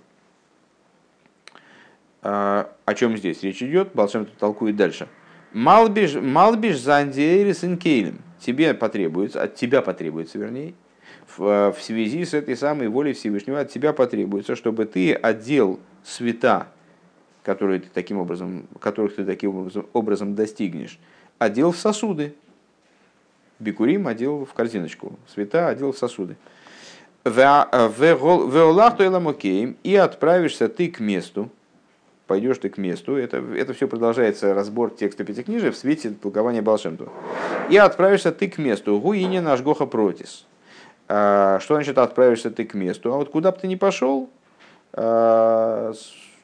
О 2.21 2.93
чем 2.95 3.17
здесь 3.17 3.43
речь 3.43 3.62
идет? 3.62 3.89
Балшем 3.93 4.25
тут 4.25 4.38
толкует 4.38 4.77
дальше. 4.77 5.09
Малбиш, 5.51 6.15
малбиш 6.15 6.79
зандиэрис 6.79 7.65
инкейлем. 7.65 8.21
Тебе 8.39 8.73
потребуется, 8.73 9.41
от 9.43 9.55
тебя 9.55 9.81
потребуется, 9.81 10.38
вернее, 10.38 10.73
в, 11.38 11.73
в 11.73 11.81
связи 11.81 12.25
с 12.25 12.33
этой 12.33 12.55
самой 12.55 12.88
волей 12.88 13.13
Всевышнего, 13.13 13.59
от 13.59 13.71
тебя 13.71 13.93
потребуется, 13.93 14.55
чтобы 14.55 14.86
ты 14.86 15.13
одел 15.13 15.79
света, 16.03 16.67
которые 17.43 17.81
ты 17.81 17.89
таким 17.93 18.17
образом, 18.19 18.67
которых 18.79 19.15
ты 19.15 19.25
таким 19.25 19.57
образом, 19.57 19.86
образом 19.93 20.36
достигнешь, 20.36 20.99
одел 21.39 21.71
в 21.71 21.77
сосуды. 21.77 22.36
Бикурим 23.60 24.08
одел 24.08 24.46
в 24.46 24.54
корзиночку, 24.54 25.20
света 25.28 25.68
одел 25.68 25.92
в 25.92 25.98
сосуды. 25.98 26.38
И 27.26 27.30
отправишься 29.96 30.68
ты 30.68 30.89
к 30.89 31.00
месту, 31.00 31.50
пойдешь 32.28 32.58
ты 32.58 32.68
к 32.70 32.78
месту, 32.78 33.16
это, 33.16 33.38
это 33.38 33.74
все 33.74 33.88
продолжается 33.88 34.54
разбор 34.54 34.89
текста 34.89 35.24
Пятикнижия 35.24 35.72
в 35.72 35.78
свете 35.78 36.10
толкования 36.10 36.62
Балшемту. 36.62 37.10
И 37.70 37.78
отправишься 37.78 38.34
ты 38.34 38.50
к 38.50 38.58
месту, 38.58 39.00
гуине 39.00 39.39
наш 39.39 39.62
гоха 39.62 39.86
протис. 39.86 40.46
А, 41.08 41.60
что 41.62 41.76
значит 41.76 41.98
отправишься 41.98 42.52
ты 42.52 42.66
к 42.66 42.74
месту? 42.74 43.13
А 43.13 43.18
вот 43.18 43.30
куда 43.30 43.52
бы 43.52 43.60
ты 43.60 43.68
ни 43.68 43.76
пошел, 43.76 44.30
а, 44.92 45.94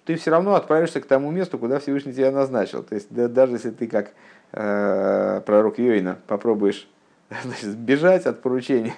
ты 0.06 0.16
все 0.16 0.32
равно 0.32 0.56
отправишься 0.56 1.02
к 1.02 1.06
тому 1.06 1.30
месту, 1.32 1.58
куда 1.58 1.80
Всевышний 1.80 2.14
тебя 2.14 2.32
назначил. 2.32 2.84
То 2.84 2.96
есть 2.96 3.08
да, 3.10 3.28
даже 3.28 3.54
если 3.54 3.72
ты 3.72 3.88
как 3.88 4.14
пророк 4.52 5.78
Йоина 5.78 6.18
попробуешь 6.26 6.88
значит, 7.44 7.76
бежать 7.76 8.26
от 8.26 8.42
поручения, 8.42 8.96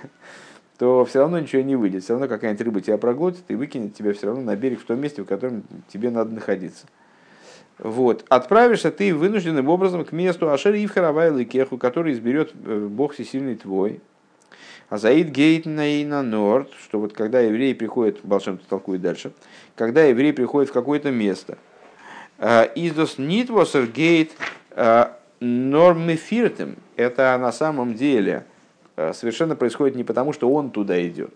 то 0.78 1.06
все 1.06 1.20
равно 1.20 1.40
ничего 1.40 1.62
не 1.62 1.76
выйдет. 1.76 2.04
Все 2.04 2.14
равно 2.14 2.28
какая-нибудь 2.28 2.66
рыба 2.66 2.82
тебя 2.82 2.98
проглотит 2.98 3.44
и 3.50 3.56
выкинет 3.56 3.96
тебя 3.96 4.14
все 4.14 4.28
равно 4.28 4.42
на 4.42 4.56
берег 4.56 4.82
в 4.82 4.86
том 4.86 5.00
месте, 5.00 5.22
в 5.22 5.26
котором 5.26 5.64
тебе 5.90 6.10
надо 6.10 6.34
находиться. 6.34 6.88
Вот. 7.78 8.26
Отправишься 8.30 8.92
ты 8.92 9.14
вынужденным 9.14 9.68
образом 9.68 10.06
к 10.06 10.12
месту 10.12 10.52
Ашер 10.52 10.76
Ивхаравай 10.76 11.32
Ликеху, 11.32 11.78
который 11.78 12.14
изберет 12.14 12.54
э, 12.64 12.88
Бог 12.90 13.14
всесильный 13.14 13.56
твой. 13.56 14.02
А 14.90 14.98
Заид 14.98 15.30
Гейт 15.30 15.66
на 15.66 16.22
Норд, 16.22 16.70
что 16.84 17.00
вот 17.00 17.14
когда 17.14 17.40
евреи 17.40 17.74
приходят, 17.74 18.20
Балшем 18.24 18.58
толкует 18.58 19.02
дальше, 19.02 19.32
когда 19.76 20.04
евреи 20.04 20.32
приходят 20.32 20.70
в 20.70 20.74
какое-то 20.74 21.12
место, 21.12 21.58
э, 22.38 22.68
Издос 22.76 23.18
Нитвосер 23.18 23.88
Гейт 23.88 24.32
э, 24.72 25.06
Нормефиртем, 25.40 26.76
это 27.02 27.38
на 27.38 27.52
самом 27.52 27.96
деле 27.96 28.46
Э, 29.02 29.14
совершенно 29.14 29.56
происходит 29.56 29.96
не 29.96 30.04
потому, 30.04 30.34
что 30.34 30.52
он 30.52 30.70
туда 30.70 31.02
идет, 31.08 31.34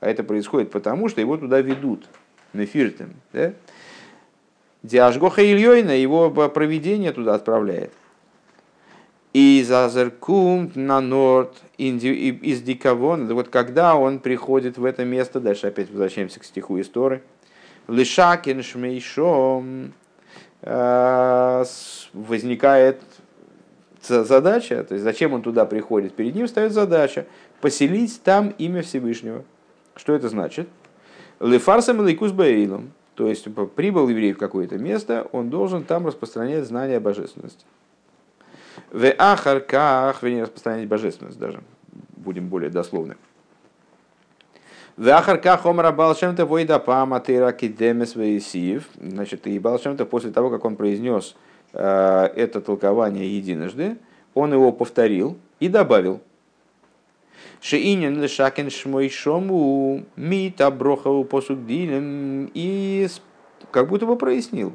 а 0.00 0.08
это 0.08 0.24
происходит 0.24 0.70
потому, 0.70 1.08
что 1.08 1.20
его 1.20 1.36
туда 1.36 1.60
ведут, 1.60 2.06
нефиртем. 2.52 3.14
Да? 3.32 3.52
Диашгоха 4.82 5.42
Ильёйна 5.42 5.92
его 5.92 6.30
проведение 6.30 7.12
туда 7.12 7.34
отправляет. 7.34 7.92
И 9.32 9.64
зазеркум 9.66 10.70
на 10.74 11.00
норд 11.00 11.56
из 11.76 12.62
дикавон, 12.62 13.32
вот 13.34 13.48
когда 13.48 13.96
он 13.96 14.20
приходит 14.20 14.78
в 14.78 14.84
это 14.84 15.04
место, 15.04 15.40
дальше 15.40 15.66
опять 15.66 15.90
возвращаемся 15.90 16.38
к 16.38 16.44
стиху 16.44 16.80
истории, 16.80 17.20
лишакин 17.88 18.62
шмейшом, 18.62 19.92
э, 20.62 21.64
возникает 22.12 23.02
задача, 24.06 24.84
то 24.84 24.94
есть 24.94 25.04
зачем 25.04 25.32
он 25.32 25.42
туда 25.42 25.64
приходит, 25.66 26.14
перед 26.14 26.34
ним 26.34 26.48
стоит 26.48 26.72
задача 26.72 27.26
поселить 27.60 28.22
там 28.22 28.50
имя 28.58 28.82
Всевышнего. 28.82 29.44
Что 29.96 30.14
это 30.14 30.28
значит? 30.28 30.68
Лефарсам 31.40 32.04
лейкус 32.04 32.32
баэйлом. 32.32 32.92
То 33.14 33.28
есть 33.28 33.46
прибыл 33.76 34.08
еврей 34.08 34.32
в 34.32 34.38
какое-то 34.38 34.76
место, 34.76 35.28
он 35.30 35.48
должен 35.48 35.84
там 35.84 36.06
распространять 36.06 36.64
знания 36.64 36.96
о 36.96 37.00
божественности. 37.00 37.64
В 38.90 39.08
ахарках, 39.18 40.22
вернее, 40.22 40.42
распространять 40.42 40.88
божественность 40.88 41.38
даже, 41.38 41.62
будем 42.16 42.48
более 42.48 42.70
дословны. 42.70 43.16
В 44.96 45.08
ахарках 45.08 45.64
омра 45.66 45.92
балшемта 45.92 46.46
войда 46.46 46.78
пама 46.78 47.20
тыра 47.20 47.52
кидемес 47.52 48.14
Значит, 49.00 49.46
и 49.46 49.58
балшемта 49.58 50.04
после 50.04 50.30
того, 50.30 50.50
как 50.50 50.64
он 50.64 50.76
произнес 50.76 51.36
это 51.74 52.60
толкование 52.60 53.36
единожды, 53.36 53.96
он 54.34 54.52
его 54.52 54.72
повторил 54.72 55.36
и 55.60 55.68
добавил. 55.68 56.20
Шеинин 57.60 58.20
лешакен 58.20 58.70
шмой 58.70 59.08
шому 59.08 60.04
мита 60.16 60.70
брохову 60.70 61.24
посудилем 61.24 62.50
и 62.52 63.08
как 63.70 63.88
будто 63.88 64.06
бы 64.06 64.16
прояснил, 64.16 64.74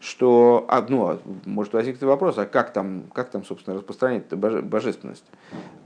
что, 0.00 0.64
а, 0.68 0.84
ну, 0.88 1.06
а, 1.06 1.20
может 1.44 1.72
возникнуть 1.74 2.02
вопрос, 2.02 2.38
а 2.38 2.46
как 2.46 2.72
там, 2.72 3.04
как 3.12 3.30
там, 3.30 3.44
собственно, 3.44 3.76
распространять 3.76 4.32
божественность? 4.32 5.24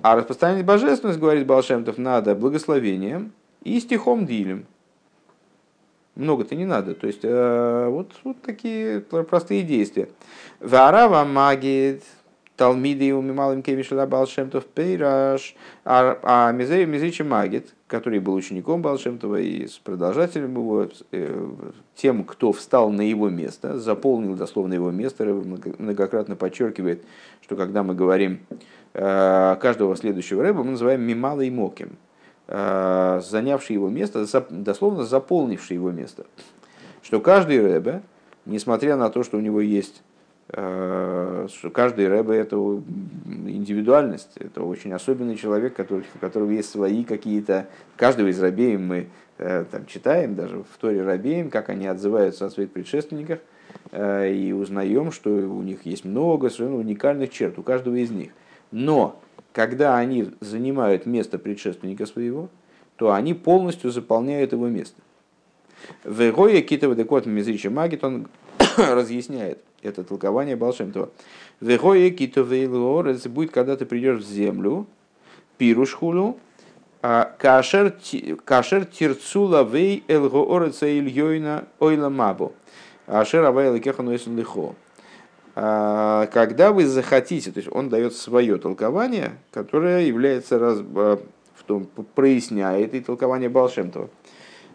А 0.03 0.15
распространять 0.15 0.65
божественность, 0.65 1.19
говорит 1.19 1.47
Балшемтов, 1.47 1.99
надо 1.99 2.35
благословением 2.35 3.33
и 3.65 3.81
стихом 3.81 4.27
дилем 4.27 4.67
много-то 6.15 6.55
не 6.55 6.65
надо. 6.65 6.95
То 6.95 7.07
есть 7.07 7.21
э, 7.23 7.89
вот, 7.89 8.13
вот 8.25 8.43
такие 8.43 9.01
простые 9.01 9.63
действия. 9.63 10.09
Варава 10.61 11.25
магит, 11.25 12.03
Талмиды 12.57 13.13
у 13.13 13.23
малым 13.23 13.63
кемишла 13.63 14.07
Балшемтов 14.07 14.67
Пейраш, 14.67 15.57
а, 15.85 16.19
а 16.23 16.53
Мизричи 16.53 17.23
Магит, 17.23 17.75
который 17.87 18.21
был 18.21 18.35
учеником 18.35 18.83
Балшемтова 18.83 19.41
и 19.41 19.67
с 19.67 19.79
продолжателем 19.79 20.55
его, 20.55 20.87
э, 21.13 21.51
тем, 21.95 22.25
кто 22.25 22.53
встал 22.53 22.91
на 22.91 23.01
его 23.03 23.31
место, 23.31 23.79
заполнил 23.79 24.37
дословно 24.37 24.75
его 24.75 24.91
место, 24.91 25.25
многократно 25.25 26.37
подчеркивает, 26.37 27.03
что 27.41 27.57
когда 27.57 27.83
мы 27.83 27.95
говорим 27.95 28.41
э, 28.93 29.57
каждого 29.61 29.97
следующего 29.97 30.43
рэба, 30.43 30.63
мы 30.63 30.73
называем 30.73 31.01
Мимала 31.01 31.41
и 31.41 31.51
Моким. 31.51 31.97
Э, 32.55 33.23
занявший 33.25 33.73
его 33.73 33.89
место, 33.89 34.27
дословно 34.51 35.05
заполнивший 35.05 35.77
его 35.77 35.91
место. 35.91 36.27
Что 37.03 37.19
каждый 37.19 37.63
рэбе, 37.63 38.03
несмотря 38.45 38.97
на 38.97 39.09
то, 39.09 39.23
что 39.23 39.39
у 39.39 39.41
него 39.41 39.63
есть 39.63 40.03
э, 40.49 41.49
что 41.51 41.71
каждый 41.71 42.09
рэбе 42.09 42.35
это 42.35 42.57
индивидуальность, 42.57 44.37
это 44.37 44.65
очень 44.65 44.93
особенный 44.93 45.37
человек, 45.37 45.75
который, 45.75 46.05
у 46.15 46.19
которого 46.19 46.51
есть 46.51 46.69
свои 46.69 47.05
какие-то... 47.05 47.69
Каждого 47.97 48.29
из 48.29 48.39
рабеем 48.39 48.87
мы 48.87 49.09
э, 49.39 49.65
там, 49.71 49.87
читаем, 49.87 50.35
даже 50.35 50.59
в 50.59 50.79
Торе 50.79 51.03
рабеем, 51.03 51.49
как 51.49 51.71
они 51.71 51.87
отзываются 51.87 52.45
о 52.45 52.51
своих 52.51 52.71
предшественниках, 52.71 53.39
и 53.95 54.55
узнаем, 54.55 55.11
что 55.11 55.31
у 55.31 55.63
них 55.63 55.87
есть 55.87 56.05
много 56.05 56.51
совершенно 56.51 56.79
уникальных 56.79 57.31
черт, 57.31 57.59
у 57.59 57.63
каждого 57.63 57.97
из 57.97 58.11
них. 58.11 58.33
Но 58.71 59.22
когда 59.53 59.97
они 59.97 60.31
занимают 60.41 61.07
место 61.07 61.39
предшественника 61.39 62.07
своего, 62.07 62.49
то 62.97 63.13
они 63.13 63.35
полностью 63.35 63.91
заполняют 63.91 64.53
его 64.53 64.69
место. 64.69 65.01
В 66.05 66.29
Игое 66.29 66.63
Китова 66.63 66.95
Декот 66.95 67.27
Мизрича 67.27 67.71
Магит 67.71 68.05
он 68.05 68.29
разъясняет 68.77 69.59
это 69.83 70.05
толкование 70.05 70.57
Балшемтова. 70.57 71.11
В 71.61 71.75
Игое 71.75 72.11
Китова 72.11 72.55
будет, 73.29 73.51
когда 73.51 73.77
ты 73.77 73.85
придешь 73.85 74.21
в 74.21 74.27
землю, 74.27 74.87
пирушхулу, 75.59 76.39
а 77.03 77.35
кашер 77.37 77.91
тирцула 78.85 79.65
вей 79.65 80.05
элгоореца 80.07 80.87
ильёйна 80.87 81.65
ойла 81.81 82.09
мабо. 82.09 82.53
Ашер 83.07 83.81
кехан 83.81 84.11
лихо. 84.11 84.75
А, 85.55 86.27
когда 86.27 86.73
вы 86.73 86.87
захотите, 86.87 87.53
то 87.53 87.59
есть 87.59 87.69
он 87.73 87.89
дает 87.89 88.15
свое 88.15 88.57
толкование, 88.59 89.33
которое 89.51 90.07
является 90.07 90.59
раз, 90.59 90.79
а, 90.81 91.19
в 91.55 91.63
том, 91.65 91.87
проясняет 92.15 92.95
и 92.95 93.01
толкование 93.01 93.49
Балшемтова. 93.49 94.09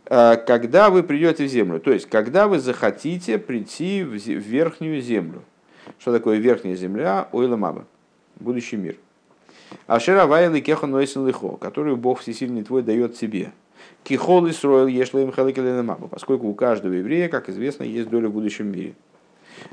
А, 0.05 0.35
когда 0.35 0.89
вы 0.89 1.03
придете 1.03 1.45
в 1.45 1.47
землю, 1.49 1.79
то 1.79 1.91
есть 1.91 2.07
когда 2.07 2.47
вы 2.47 2.59
захотите 2.59 3.37
прийти 3.37 4.03
в 4.03 4.13
верхнюю 4.13 5.01
землю. 5.01 5.43
Что 5.99 6.11
такое 6.11 6.37
верхняя 6.37 6.75
земля? 6.75 7.27
Ойла 7.31 7.85
будущий 8.39 8.75
мир. 8.75 8.97
Ашера 9.87 10.25
вайлы 10.25 10.61
кеха 10.61 10.85
нойсен 10.85 11.25
лихо, 11.25 11.57
которую 11.57 11.97
Бог 11.97 12.19
всесильный 12.19 12.63
твой 12.63 12.83
дает 12.83 13.15
тебе. 13.15 13.51
Кихол 14.03 14.45
и 14.47 14.51
строил 14.51 14.87
ешлаем 14.87 15.31
халакелена 15.31 15.95
поскольку 15.95 16.47
у 16.47 16.53
каждого 16.53 16.93
еврея, 16.93 17.29
как 17.29 17.49
известно, 17.49 17.83
есть 17.83 18.09
доля 18.09 18.29
в 18.29 18.33
будущем 18.33 18.71
мире. 18.71 18.93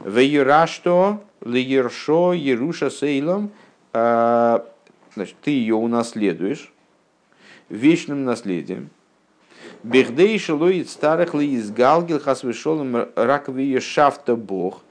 Вейрашто 0.05 1.23
лиершо 1.45 2.33
Еруша 2.33 2.91
Сейлом, 2.91 3.51
а, 3.93 4.67
значит, 5.15 5.37
ты 5.43 5.51
ее 5.51 5.75
унаследуешь 5.75 6.73
вечным 7.69 8.25
наследием. 8.25 8.91
Бехдей 9.83 10.39
шелоид 10.39 10.89
старых 10.89 11.35
ли 11.35 11.55
из 11.55 11.71
галгил 11.71 12.19
хасвешолом 12.19 13.09
раковые 13.17 13.81
шафта 13.81 14.35
бог, 14.35 14.83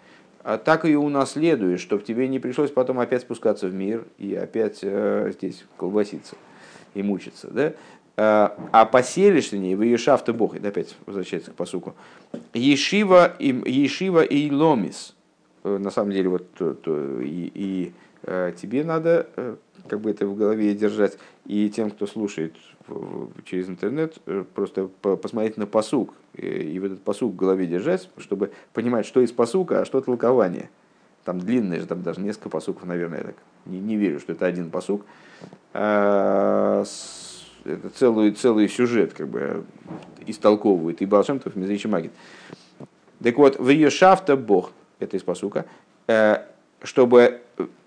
а 0.43 0.57
так 0.57 0.85
и 0.85 0.95
унаследуешь, 0.95 1.81
чтобы 1.81 2.03
тебе 2.03 2.27
не 2.27 2.39
пришлось 2.39 2.71
потом 2.71 2.99
опять 2.99 3.21
спускаться 3.21 3.67
в 3.67 3.73
мир 3.73 4.05
и 4.17 4.35
опять 4.35 4.79
э, 4.81 5.31
здесь 5.35 5.63
колбаситься 5.77 6.35
и 6.93 7.01
мучиться. 7.01 7.47
Да? 7.49 7.73
А, 8.15 8.55
а 8.71 8.85
поселишься 8.85 9.55
в 9.55 9.59
ней, 9.59 9.75
в 9.75 9.81
Ешафта 9.81 10.33
Бог, 10.33 10.55
это 10.55 10.67
опять 10.67 10.95
возвращается 11.07 11.49
к 11.49 11.55
посуку, 11.55 11.95
Ешива 12.53 13.25
и, 13.39 13.47
Ешива 13.47 14.23
и 14.23 14.51
Ломис. 14.51 15.15
Э, 15.63 15.79
на 15.79 15.89
самом 15.89 16.11
деле, 16.11 16.29
вот 16.29 16.53
то, 16.53 16.75
то, 16.75 17.21
и, 17.21 17.51
и 17.53 17.93
э, 18.23 18.53
тебе 18.59 18.83
надо 18.83 19.27
как 19.87 19.99
бы 19.99 20.11
это 20.11 20.27
в 20.27 20.35
голове 20.35 20.73
держать, 20.75 21.17
и 21.45 21.69
тем, 21.69 21.89
кто 21.89 22.05
слушает 22.05 22.55
через 23.45 23.69
интернет, 23.69 24.17
просто 24.53 24.87
посмотреть 24.87 25.57
на 25.57 25.65
посук, 25.65 26.13
и 26.35 26.77
в 26.79 26.85
этот 26.85 27.01
посук 27.01 27.33
в 27.33 27.35
голове 27.35 27.65
держать, 27.65 28.09
чтобы 28.17 28.51
понимать, 28.73 29.05
что 29.05 29.21
из 29.21 29.31
посука, 29.31 29.81
а 29.81 29.85
что 29.85 30.01
толкование. 30.01 30.69
Там 31.23 31.39
длинное 31.39 31.79
же, 31.79 31.87
там 31.87 32.03
даже 32.03 32.19
несколько 32.19 32.49
посуков, 32.49 32.85
наверное, 32.85 33.19
я 33.19 33.23
так 33.25 33.35
не, 33.65 33.79
не 33.79 33.95
верю, 33.95 34.19
что 34.19 34.33
это 34.33 34.45
один 34.45 34.69
посук. 34.69 35.05
А, 35.73 36.83
это 37.65 37.89
целый, 37.89 38.31
целый 38.31 38.67
сюжет 38.69 39.13
как 39.13 39.27
бы 39.27 39.63
истолковывает 40.25 41.01
и 41.01 41.05
Балшемтов, 41.05 41.55
и 41.55 41.59
Мизричи 41.59 41.87
Магит. 41.87 42.11
Так 43.23 43.37
вот, 43.37 43.59
в 43.59 43.69
ее 43.69 43.89
шафта 43.89 44.35
Бог, 44.35 44.71
это 44.99 45.17
из 45.17 45.23
посука, 45.23 45.65
э, 46.07 46.43
чтобы 46.81 47.41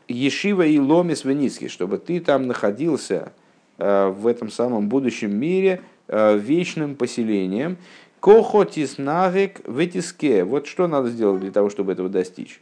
Ешива 0.08 0.62
и 0.62 0.78
Ломис 0.78 1.24
Веницкий, 1.24 1.68
чтобы 1.68 1.98
ты 1.98 2.20
там 2.20 2.46
находился 2.46 3.32
э, 3.78 4.08
в 4.08 4.26
этом 4.26 4.50
самом 4.50 4.88
будущем 4.88 5.36
мире 5.36 5.82
э, 6.08 6.38
вечным 6.38 6.96
поселением, 6.96 7.76
Кохотис 8.20 8.98
навик 8.98 9.60
вытиске. 9.68 10.42
Вот 10.44 10.66
что 10.66 10.88
надо 10.88 11.10
сделать 11.10 11.42
для 11.42 11.52
того, 11.52 11.70
чтобы 11.70 11.92
этого 11.92 12.08
достичь? 12.08 12.60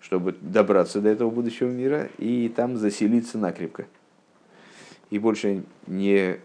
Чтобы 0.00 0.34
добраться 0.40 1.00
до 1.00 1.08
этого 1.08 1.30
будущего 1.30 1.68
мира 1.68 2.10
и 2.18 2.52
там 2.54 2.76
заселиться 2.76 3.38
накрепко. 3.38 3.86
И 5.12 5.18
больше 5.18 5.62
не, 5.86 6.38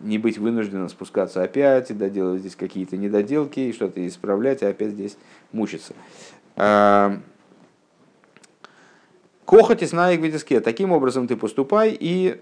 не 0.00 0.18
быть 0.18 0.38
вынужденным 0.38 0.88
спускаться 0.88 1.42
опять 1.42 1.90
и 1.90 1.94
доделать 1.94 2.40
здесь 2.40 2.54
какие-то 2.54 2.96
недоделки, 2.96 3.58
и 3.58 3.72
что-то 3.72 4.06
исправлять, 4.06 4.62
а 4.62 4.68
опять 4.68 4.92
здесь 4.92 5.16
мучиться. 5.50 5.94
А, 6.54 7.18
Кохотис 9.44 9.90
навик 9.90 10.20
вытиске. 10.20 10.60
Таким 10.60 10.92
образом 10.92 11.26
ты 11.26 11.34
поступай 11.34 11.96
и 11.98 12.40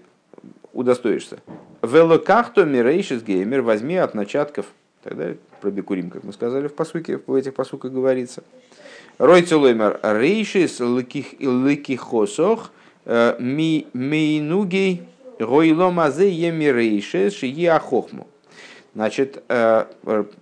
удостоишься. 0.73 1.39
Велокахто 1.81 2.63
мирейшис 2.63 3.23
геймер 3.23 3.63
возьми 3.63 3.95
от 3.95 4.13
начатков 4.13 4.67
Тогда 5.01 5.33
про 5.61 5.71
Бекурим, 5.71 6.09
как 6.11 6.23
мы 6.23 6.33
сказали 6.33 6.67
в 6.67 6.73
посуке, 6.73 7.21
в 7.25 7.33
этих 7.33 7.53
посуках 7.53 7.91
говорится. 7.91 8.43
Ройцелоймер 9.17 9.99
рейшис 10.03 10.79
лыкихосох 11.39 12.71
э, 13.05 13.37
ми 13.39 13.87
мейнугей 13.93 15.07
ройломазе 15.39 16.29
емирейшис 16.29 17.35
шиеахохму. 17.35 18.27
Значит, 18.93 19.43
э, 19.47 19.85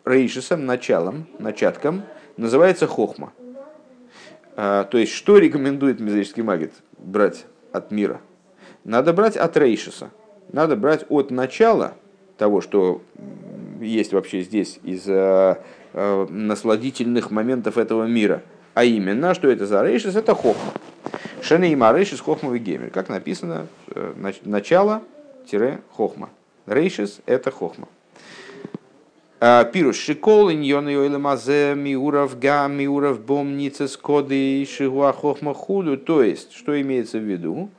рейшисом, 0.06 0.66
началом, 0.66 1.28
начатком 1.40 2.04
называется 2.38 2.88
хохма. 2.88 3.34
То 4.56 4.88
есть, 4.94 5.12
что 5.12 5.38
рекомендует 5.38 6.00
мезрический 6.00 6.42
магит 6.42 6.72
брать 6.98 7.46
от 7.74 7.92
мира? 7.92 8.22
Надо 8.86 9.12
брать 9.12 9.36
от 9.36 9.58
рейшиса. 9.58 10.12
Надо 10.54 10.78
брать 10.78 11.06
от 11.10 11.32
начала 11.32 11.96
того, 12.38 12.62
что 12.62 13.02
есть 13.82 14.14
вообще 14.14 14.42
здесь 14.42 14.80
из 14.84 15.08
э, 15.08 15.58
э, 15.94 16.28
насладительных 16.30 17.32
моментов 17.32 17.78
этого 17.78 18.06
мира. 18.06 18.44
А 18.74 18.84
именно, 18.84 19.34
что 19.34 19.50
это 19.50 19.66
за 19.66 19.84
рейшис? 19.84 20.16
Это 20.16 20.36
хохма. 20.36 20.72
Шене 21.46 21.72
има 21.74 21.94
рейшис 21.94 22.22
хохма 22.22 22.58
геймер. 22.58 22.90
Как 22.90 23.08
написано, 23.08 23.68
э, 23.94 24.32
начало-хохма. 24.46 26.30
Рейшис– 26.66 27.22
это 27.28 27.52
хохма. 27.52 27.88
Пируш 29.40 29.96
шикол 29.96 30.50
иньон 30.50 30.88
йойле 30.88 31.20
мазе 31.20 31.76
миуров 31.76 32.40
га 32.40 32.68
миуров 32.68 33.24
бом 33.24 33.58
ницес 33.58 33.96
коды 33.96 34.66
шигуа 34.66 35.14
хохма 35.14 35.54
худу. 35.54 35.98
То 35.98 36.24
есть, 36.24 36.52
что 36.52 36.82
имеется 36.82 37.20
в 37.20 37.24
виду? 37.24 37.70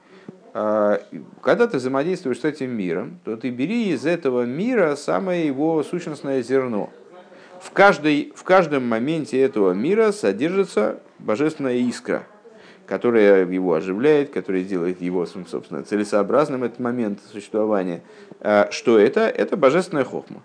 А, 0.55 1.03
когда 1.43 1.67
ты 1.67 1.79
взаимодействуешь 1.79 2.39
с 2.39 2.45
этим 2.45 2.71
миром, 2.71 3.19
то 3.25 3.37
ты 3.37 3.51
бери 3.51 3.89
из 3.89 4.07
этого 4.07 4.45
мира 4.45 4.95
самое 4.95 5.45
его 5.45 5.83
сущностное 5.83 6.41
зерно. 6.41 6.91
В, 7.61 7.73
каждой, 7.73 8.33
в 8.37 8.45
каждом 8.45 8.87
моменте 8.87 9.41
этого 9.41 9.73
мира 9.73 10.13
содержится 10.13 11.01
божественная 11.19 11.79
искра, 11.79 12.27
которая 12.87 13.47
его 13.47 13.75
оживляет, 13.75 14.31
которая 14.31 14.63
делает 14.63 15.03
его, 15.03 15.27
собственно, 15.27 15.83
целесообразным 15.83 16.65
этот 16.65 16.79
момент 16.79 17.21
существования. 17.33 18.03
А, 18.41 18.69
что 18.71 18.99
это? 18.99 19.23
Это 19.23 19.57
божественная 19.57 20.05
хохма. 20.05 20.43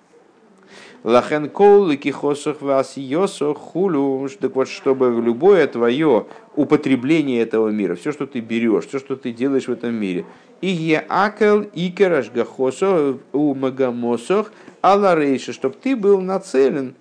Лахен 1.03 1.49
кол 1.49 1.95
кихосах 1.95 2.61
вас 2.61 2.95
йосох 2.95 3.57
хулю. 3.57 4.27
Так 4.39 4.55
вот, 4.55 4.67
чтобы 4.67 5.21
любое 5.23 5.65
твое 5.67 6.27
употребление 6.55 7.41
этого 7.41 7.69
мира, 7.69 7.95
все, 7.95 8.11
что 8.11 8.27
ты 8.27 8.39
берешь, 8.39 8.85
все, 8.87 8.99
что 8.99 9.15
ты 9.15 9.31
делаешь 9.31 9.67
в 9.67 9.71
этом 9.71 9.95
мире, 9.95 10.25
и 10.61 10.67
е 10.67 11.03
акел 11.09 11.65
икераш 11.73 12.29
гахосо 12.29 13.17
у 13.33 13.55
магамосох 13.55 14.51
аларейши, 14.81 15.53
чтобы 15.53 15.75
ты 15.81 15.95
был 15.95 16.21
нацелен 16.21 16.93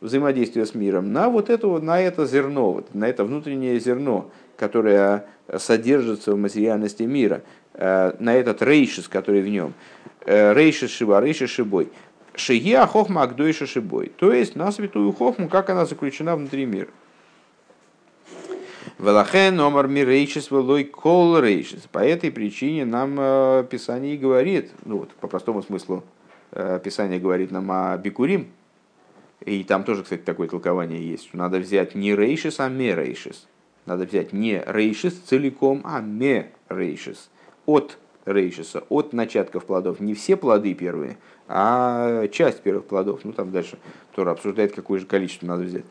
взаимодействие 0.00 0.66
с 0.66 0.74
миром 0.74 1.12
на 1.12 1.28
вот 1.28 1.48
это, 1.48 1.66
на 1.66 2.00
это 2.00 2.26
зерно, 2.26 2.72
вот, 2.72 2.94
на 2.94 3.08
это 3.08 3.24
внутреннее 3.24 3.78
зерно, 3.80 4.30
которое 4.62 5.26
содержится 5.58 6.32
в 6.32 6.38
материальности 6.38 7.02
мира, 7.02 7.42
э, 7.74 8.12
на 8.20 8.32
этот 8.32 8.62
рейшис, 8.62 9.08
который 9.08 9.42
в 9.42 9.48
нем. 9.48 9.74
Э, 10.24 10.52
рейшис 10.54 10.92
шиба, 10.92 11.20
рейшис 11.20 11.50
шибой. 11.50 11.88
Шия 12.36 12.86
хохма 12.86 13.24
агдойша 13.24 13.66
шибой. 13.66 14.12
То 14.16 14.32
есть 14.32 14.54
на 14.54 14.70
святую 14.70 15.10
хохму, 15.10 15.48
как 15.48 15.68
она 15.70 15.84
заключена 15.84 16.36
внутри 16.36 16.64
мира. 16.64 16.90
Велахен 19.00 19.58
омар 19.58 19.88
мирейшис 19.88 20.52
велой 20.52 20.84
кол 20.84 21.40
рейшис. 21.40 21.88
По 21.90 21.98
этой 21.98 22.30
причине 22.30 22.84
нам 22.84 23.16
э, 23.18 23.64
Писание 23.68 24.16
говорит, 24.16 24.70
ну 24.84 24.98
вот 24.98 25.10
по 25.14 25.26
простому 25.26 25.62
смыслу 25.62 26.04
Писание 26.84 27.18
говорит 27.18 27.50
нам 27.50 27.68
о 27.72 27.96
Бикурим, 27.96 28.46
и 29.44 29.64
там 29.64 29.82
тоже, 29.82 30.04
кстати, 30.04 30.20
такое 30.20 30.46
толкование 30.46 31.04
есть, 31.04 31.34
надо 31.34 31.58
взять 31.58 31.96
не 31.96 32.14
рейшис, 32.14 32.60
а 32.60 32.68
ме 32.68 32.94
рейшис. 32.94 33.48
Надо 33.86 34.04
взять 34.04 34.32
не 34.32 34.62
рейшис 34.66 35.14
целиком, 35.14 35.82
а 35.84 36.00
ме 36.00 36.52
рейшис. 36.68 37.30
От 37.66 37.98
рейшиса, 38.24 38.84
от 38.88 39.12
начатков 39.12 39.64
плодов. 39.66 40.00
Не 40.00 40.14
все 40.14 40.36
плоды 40.36 40.74
первые, 40.74 41.16
а 41.48 42.28
часть 42.28 42.62
первых 42.62 42.86
плодов. 42.86 43.20
Ну, 43.24 43.32
там 43.32 43.50
дальше 43.50 43.78
Тора 44.14 44.30
обсуждает, 44.32 44.74
какое 44.74 45.00
же 45.00 45.06
количество 45.06 45.46
надо 45.46 45.64
взять. 45.64 45.84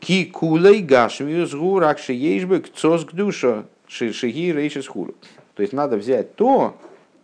Ки 0.00 0.24
кулей 0.24 0.82
гашмиус 0.82 1.54
гурак 1.54 1.98
шиешбек 1.98 2.72
цос 2.72 3.04
гдуша 3.04 3.66
шиги 3.86 4.52
рейшис 4.52 4.88
хуру. 4.88 5.14
То 5.54 5.62
есть 5.62 5.72
надо 5.72 5.96
взять 5.96 6.34
то 6.36 6.76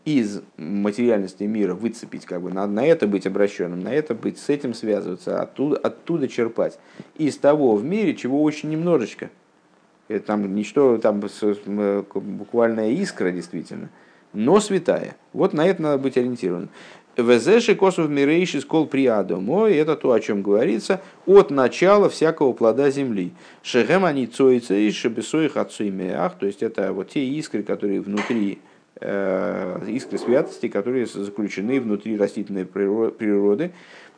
из 0.06 0.40
материальности 0.56 1.42
мира, 1.42 1.74
выцепить, 1.74 2.24
как 2.24 2.40
бы, 2.40 2.50
надо 2.50 2.72
на 2.72 2.86
это 2.86 3.06
быть 3.06 3.26
обращенным, 3.26 3.80
на 3.80 3.92
это 3.92 4.14
быть, 4.14 4.38
с 4.38 4.48
этим 4.48 4.72
связываться, 4.72 5.42
оттуда, 5.42 5.76
оттуда 5.76 6.28
черпать. 6.28 6.78
Из 7.18 7.36
того 7.36 7.76
в 7.76 7.84
мире, 7.84 8.14
чего 8.14 8.42
очень 8.42 8.70
немножечко. 8.70 9.28
Это 10.08 10.28
там 10.28 10.54
ничто, 10.54 10.96
там 10.96 11.20
буквальная 11.20 12.92
искра 12.92 13.30
действительно– 13.30 13.90
но 14.36 14.60
святая. 14.60 15.16
Вот 15.32 15.54
на 15.54 15.66
это 15.66 15.82
надо 15.82 15.98
быть 15.98 16.16
ориентированным. 16.16 16.68
Везеши 17.16 17.74
косов 17.74 18.10
мирейши 18.10 18.60
скол 18.60 18.86
приадомо, 18.86 19.68
и 19.68 19.74
это 19.74 19.96
то, 19.96 20.12
о 20.12 20.20
чем 20.20 20.42
говорится, 20.42 21.00
от 21.24 21.50
начала 21.50 22.10
всякого 22.10 22.52
плода 22.52 22.90
земли. 22.90 23.32
Шехем 23.62 24.04
они 24.04 24.26
цойцы 24.26 24.86
и 24.86 24.92
шебесоих 24.92 25.56
отцуймеах, 25.56 26.34
то 26.34 26.44
есть 26.44 26.62
это 26.62 26.92
вот 26.92 27.08
те 27.08 27.24
искры, 27.24 27.62
которые 27.62 28.02
внутри, 28.02 28.52
э, 28.52 28.75
искры 28.98 30.18
святости, 30.18 30.68
которые 30.68 31.06
заключены 31.06 31.80
внутри 31.80 32.16
растительной 32.16 32.64
природы. 32.64 33.72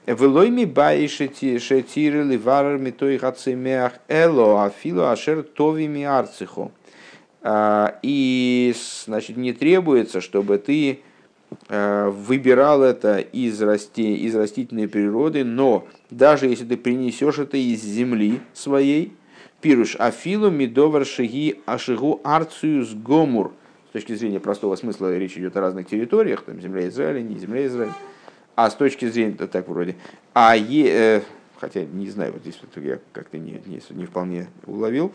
Велойми 0.06 0.64
баиши 0.64 1.30
шетиры 1.58 2.22
ливарами 2.22 2.86
митоих 2.86 3.24
отцуймеах 3.24 3.94
эло 4.08 4.64
афило 4.64 5.12
ашер 5.12 5.42
товими 5.42 6.02
арцихо. 6.02 6.70
А, 7.42 7.98
и 8.02 8.74
значит, 9.04 9.36
не 9.36 9.52
требуется, 9.52 10.22
чтобы 10.22 10.56
ты 10.56 11.00
а, 11.68 12.10
выбирал 12.10 12.82
это 12.82 13.18
из, 13.18 13.60
расти, 13.60 14.16
из 14.16 14.34
растительной 14.34 14.88
природы, 14.88 15.44
но 15.44 15.86
даже 16.10 16.46
если 16.46 16.64
ты 16.64 16.78
принесешь 16.78 17.38
это 17.38 17.58
из 17.58 17.82
земли 17.82 18.40
своей, 18.54 19.12
пируш 19.60 19.96
афилу 19.96 20.50
мидовар 20.50 21.04
шиги 21.04 21.60
ашигу 21.66 22.20
арциус 22.24 22.94
гомур. 22.94 23.52
Точки 23.98 24.14
зрения 24.14 24.38
простого 24.38 24.76
смысла 24.76 25.18
речь 25.18 25.36
идет 25.36 25.56
о 25.56 25.60
разных 25.60 25.88
территориях, 25.88 26.42
там 26.42 26.60
земля 26.60 26.86
Израиля, 26.86 27.20
не 27.20 27.36
земля 27.36 27.66
Израиля. 27.66 27.94
А 28.54 28.70
с 28.70 28.76
точки 28.76 29.08
зрения, 29.08 29.32
так 29.32 29.66
вроде, 29.66 29.96
а 30.34 30.54
е, 30.54 30.86
э, 30.88 31.22
хотя 31.58 31.84
не 31.84 32.08
знаю, 32.08 32.32
вот 32.34 32.42
здесь 32.42 32.60
вот 32.62 32.80
я 32.84 33.00
как-то 33.12 33.38
не, 33.38 33.60
не, 33.66 33.80
не 33.90 34.06
вполне 34.06 34.46
уловил. 34.66 35.10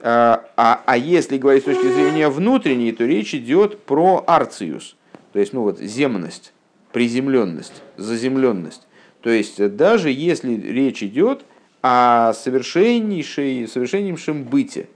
А, 0.00 0.44
а, 0.54 0.82
а 0.84 0.98
если 0.98 1.38
говорить 1.38 1.62
с 1.62 1.64
точки 1.64 1.90
зрения 1.90 2.28
внутренней, 2.28 2.92
то 2.92 3.06
речь 3.06 3.34
идет 3.34 3.78
про 3.84 4.22
арциус, 4.26 4.96
то 5.32 5.38
есть 5.38 5.54
ну 5.54 5.62
вот 5.62 5.78
земность, 5.78 6.52
приземленность, 6.92 7.82
заземленность. 7.96 8.86
То 9.22 9.30
есть 9.30 9.76
даже 9.76 10.10
если 10.10 10.56
речь 10.56 11.02
идет 11.02 11.46
о 11.80 12.34
совершеннейшей, 12.34 13.66
совершеннейшем 13.66 14.44
быте, 14.44 14.88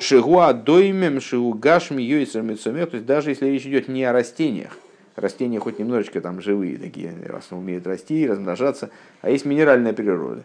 шигуа 0.00 0.52
доймем, 0.52 1.20
шигу 1.20 1.54
гашми, 1.54 2.02
юйцем, 2.02 2.48
то 2.56 2.72
есть 2.92 3.06
даже 3.06 3.30
если 3.30 3.46
речь 3.46 3.66
идет 3.66 3.88
не 3.88 4.04
о 4.04 4.12
растениях, 4.12 4.76
растения 5.16 5.58
хоть 5.58 5.78
немножечко 5.78 6.20
там 6.20 6.40
живые 6.40 6.78
такие, 6.78 7.12
раз 7.26 7.48
умеют 7.50 7.86
расти, 7.86 8.26
размножаться, 8.26 8.90
а 9.20 9.30
есть 9.30 9.44
минеральная 9.44 9.92
природа. 9.92 10.44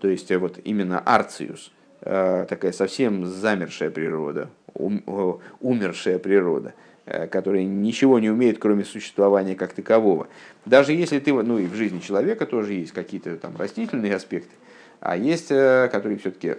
То 0.00 0.08
есть 0.08 0.30
э, 0.30 0.38
вот 0.38 0.58
именно 0.64 0.98
арциус, 0.98 1.72
э, 2.02 2.46
такая 2.48 2.72
совсем 2.72 3.26
замершая 3.26 3.90
природа, 3.90 4.50
умершая 4.74 6.18
природа, 6.18 6.74
э, 7.06 7.26
которая 7.26 7.64
ничего 7.64 8.18
не 8.18 8.30
умеет, 8.30 8.58
кроме 8.58 8.84
существования 8.84 9.54
как 9.54 9.72
такового. 9.72 10.28
Даже 10.64 10.92
если 10.92 11.18
ты, 11.18 11.32
ну 11.32 11.58
и 11.58 11.66
в 11.66 11.74
жизни 11.74 12.00
человека 12.00 12.46
тоже 12.46 12.74
есть 12.74 12.92
какие-то 12.92 13.36
там 13.36 13.56
растительные 13.56 14.14
аспекты, 14.14 14.54
а 15.00 15.16
есть, 15.16 15.48
которые 15.48 16.18
все-таки 16.18 16.56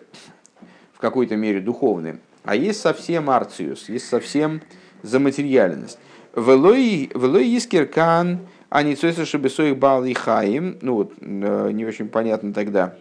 в 0.93 0.99
какой-то 0.99 1.35
мере 1.35 1.59
духовные, 1.59 2.19
а 2.47 2.55
есть 2.55 2.79
совсем 2.79 3.29
арциус, 3.29 3.89
есть 3.89 4.07
совсем 4.07 4.61
заматериальность. 5.03 5.99
Велой 6.33 7.45
искер 7.45 7.85
кан 7.87 8.39
они 8.69 8.95
цойса 8.95 9.25
шебесоих 9.25 9.77
бал 9.77 10.05
и 10.05 10.13
хаим. 10.13 10.77
Ну 10.81 10.95
вот, 10.95 11.13
э, 11.19 11.71
не 11.73 11.85
очень 11.85 12.07
понятно 12.07 12.53
тогда, 12.53 12.95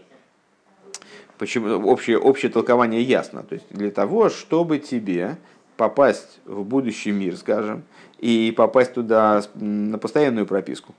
почему 1.38 1.88
общее, 1.88 2.18
общее 2.18 2.50
толкование 2.50 3.02
ясно. 3.02 3.44
То 3.44 3.54
есть 3.54 3.66
для 3.70 3.92
того, 3.92 4.30
чтобы 4.30 4.78
тебе 4.78 5.36
попасть 5.76 6.40
в 6.44 6.64
будущий 6.64 7.12
мир, 7.12 7.36
скажем, 7.36 7.84
и 8.18 8.52
попасть 8.56 8.94
туда 8.94 9.44
на 9.54 9.98
постоянную 9.98 10.46
прописку, 10.46 10.92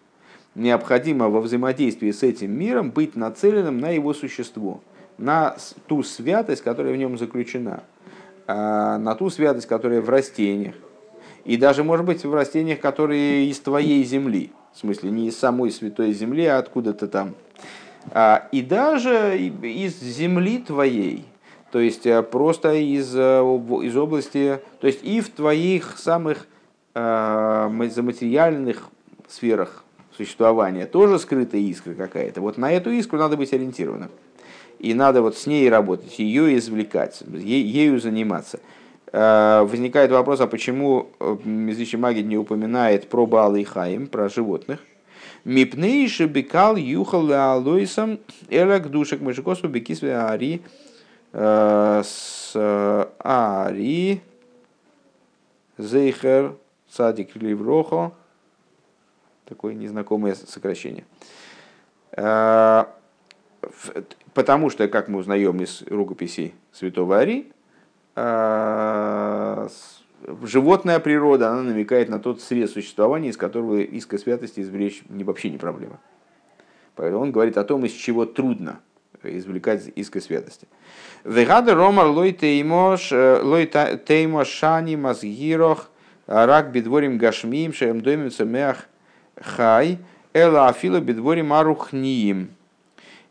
необходимо 0.56 1.28
во 1.28 1.42
взаимодействии 1.42 2.12
с 2.12 2.24
этим 2.24 2.58
миром 2.58 2.92
быть 2.92 3.18
нацеленным 3.18 3.80
на 3.80 3.90
его 3.90 4.14
существо, 4.14 4.82
на 5.18 5.58
ту 5.88 6.02
святость, 6.02 6.62
которая 6.62 6.94
в 6.94 6.98
нем 6.98 7.18
заключена, 7.18 7.84
на 8.48 9.16
ту 9.16 9.30
святость, 9.30 9.68
которая 9.68 10.02
в 10.02 10.10
растениях, 10.10 10.76
и 11.44 11.58
даже, 11.58 11.84
может 11.84 12.06
быть, 12.06 12.24
в 12.26 12.34
растениях, 12.34 12.80
которые 12.80 13.46
из 13.46 13.60
твоей 13.60 14.04
земли. 14.04 14.52
В 14.74 14.80
смысле, 14.80 15.12
не 15.12 15.28
из 15.28 15.38
самой 15.38 15.72
святой 15.72 16.12
земли, 16.14 16.46
а 16.46 16.58
откуда-то 16.58 17.08
там. 17.08 17.36
А, 18.12 18.48
и 18.52 18.62
даже 18.62 19.38
из 19.38 20.00
земли 20.00 20.60
твоей. 20.60 21.26
То 21.72 21.80
есть 21.80 22.06
э, 22.06 22.24
просто 22.24 22.74
из, 22.74 23.14
из 23.14 23.98
области, 23.98 24.60
то 24.80 24.88
есть 24.88 25.04
и 25.04 25.20
в 25.20 25.30
твоих 25.30 25.98
самых 25.98 26.48
э, 26.96 27.90
заматериальных 27.92 28.90
сферах 29.28 29.84
существования 30.16 30.86
тоже 30.86 31.20
скрытая 31.20 31.62
искра 31.62 31.94
какая-то. 31.94 32.42
Вот 32.42 32.58
на 32.58 32.72
эту 32.72 32.92
искру 32.92 33.20
надо 33.20 33.38
быть 33.38 33.54
ориентированным. 33.54 34.10
И 34.80 34.94
надо 34.94 35.22
вот 35.22 35.38
с 35.38 35.48
ней 35.48 35.70
работать, 35.70 36.20
ее 36.20 36.58
извлекать, 36.58 37.24
ею 37.28 38.00
заниматься. 38.00 38.60
Э, 39.12 39.62
возникает 39.64 40.12
вопрос, 40.12 40.42
а 40.42 40.48
почему 40.48 41.10
Мизричи 41.44 41.96
э, 41.96 42.00
Маги 42.00 42.20
не 42.20 42.38
упоминает 42.38 43.10
про 43.10 43.26
Баал 43.26 43.56
и 43.56 43.64
Хаим, 43.64 44.08
про 44.08 44.30
животных? 44.30 44.80
Мипнейши 45.46 46.26
бекал 46.26 46.76
юхал 46.76 47.32
алоисам 47.32 48.20
элак 48.50 48.92
душек 48.92 49.22
мышекосу 49.22 49.70
бекисве 49.70 50.18
ари 50.18 50.62
э, 51.32 52.04
с 52.06 52.52
ари 53.20 54.22
зейхер 55.78 56.56
садик 56.90 57.36
ливрохо 57.36 58.12
такое 59.46 59.74
незнакомое 59.74 60.36
сокращение. 60.36 61.06
Потому 64.34 64.70
что, 64.70 64.88
как 64.88 65.08
мы 65.08 65.20
узнаем 65.20 65.62
из 65.62 65.84
рукописей 65.84 66.54
святого 66.72 67.20
Ари, 67.20 67.52
а, 68.16 69.68
животная 70.44 71.00
природа, 71.00 71.50
она 71.52 71.62
намекает 71.62 72.10
на 72.10 72.20
тот 72.20 72.42
срез 72.42 72.74
существования, 72.74 73.30
из 73.30 73.38
которого 73.38 73.80
иск 73.80 74.18
святости 74.20 74.62
извлечь 74.62 75.04
вообще 75.10 75.50
не 75.50 75.58
проблема. 75.58 76.00
Поэтому 76.96 77.22
он 77.22 77.32
говорит 77.32 77.58
о 77.58 77.64
том, 77.64 77.86
из 77.86 77.92
чего 77.92 78.26
трудно 78.26 78.80
извлекать 79.24 79.92
иск 79.96 80.22
святости. 80.22 80.68
Вегада 81.24 81.76
ромар 81.76 82.08
лой 82.08 82.32
теймош, 82.32 83.10
э, 83.12 84.46
шани 84.46 84.96
мазгирох, 84.96 85.90
рак 86.26 86.72
бедворим 86.72 87.18
гашмиим, 87.18 87.74
шеем 87.74 88.02
домим 88.02 88.30
хай, 89.40 90.00
эла 90.34 90.68
афила 90.70 91.00
бедворим 91.00 91.54
арухниим. 91.54 92.50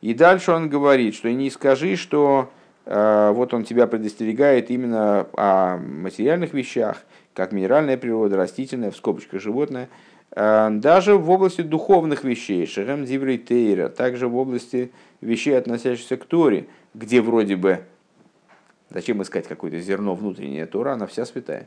И 0.00 0.14
дальше 0.14 0.52
он 0.52 0.68
говорит, 0.68 1.14
что 1.14 1.30
не 1.30 1.50
скажи, 1.50 1.96
что 1.96 2.50
Э, 2.86 3.32
вот 3.34 3.52
он 3.52 3.64
тебя 3.64 3.86
предостерегает 3.88 4.70
именно 4.70 5.26
о 5.32 5.76
материальных 5.76 6.54
вещах, 6.54 7.02
как 7.34 7.52
минеральная 7.52 7.96
природа, 7.96 8.36
растительная, 8.36 8.92
в 8.92 8.96
скобочках 8.96 9.42
животное, 9.42 9.88
э, 10.30 10.68
даже 10.70 11.16
в 11.16 11.28
области 11.28 11.62
духовных 11.62 12.22
вещей, 12.22 12.64
Шерем 12.66 13.04
Диврей 13.04 13.38
также 13.88 14.28
в 14.28 14.36
области 14.36 14.92
вещей, 15.20 15.58
относящихся 15.58 16.16
к 16.16 16.24
Торе, 16.24 16.68
где 16.94 17.20
вроде 17.20 17.56
бы, 17.56 17.80
зачем 18.90 19.20
искать 19.20 19.48
какое-то 19.48 19.80
зерно 19.80 20.14
внутреннее 20.14 20.66
Тора, 20.66 20.92
она 20.92 21.08
вся 21.08 21.26
святая. 21.26 21.66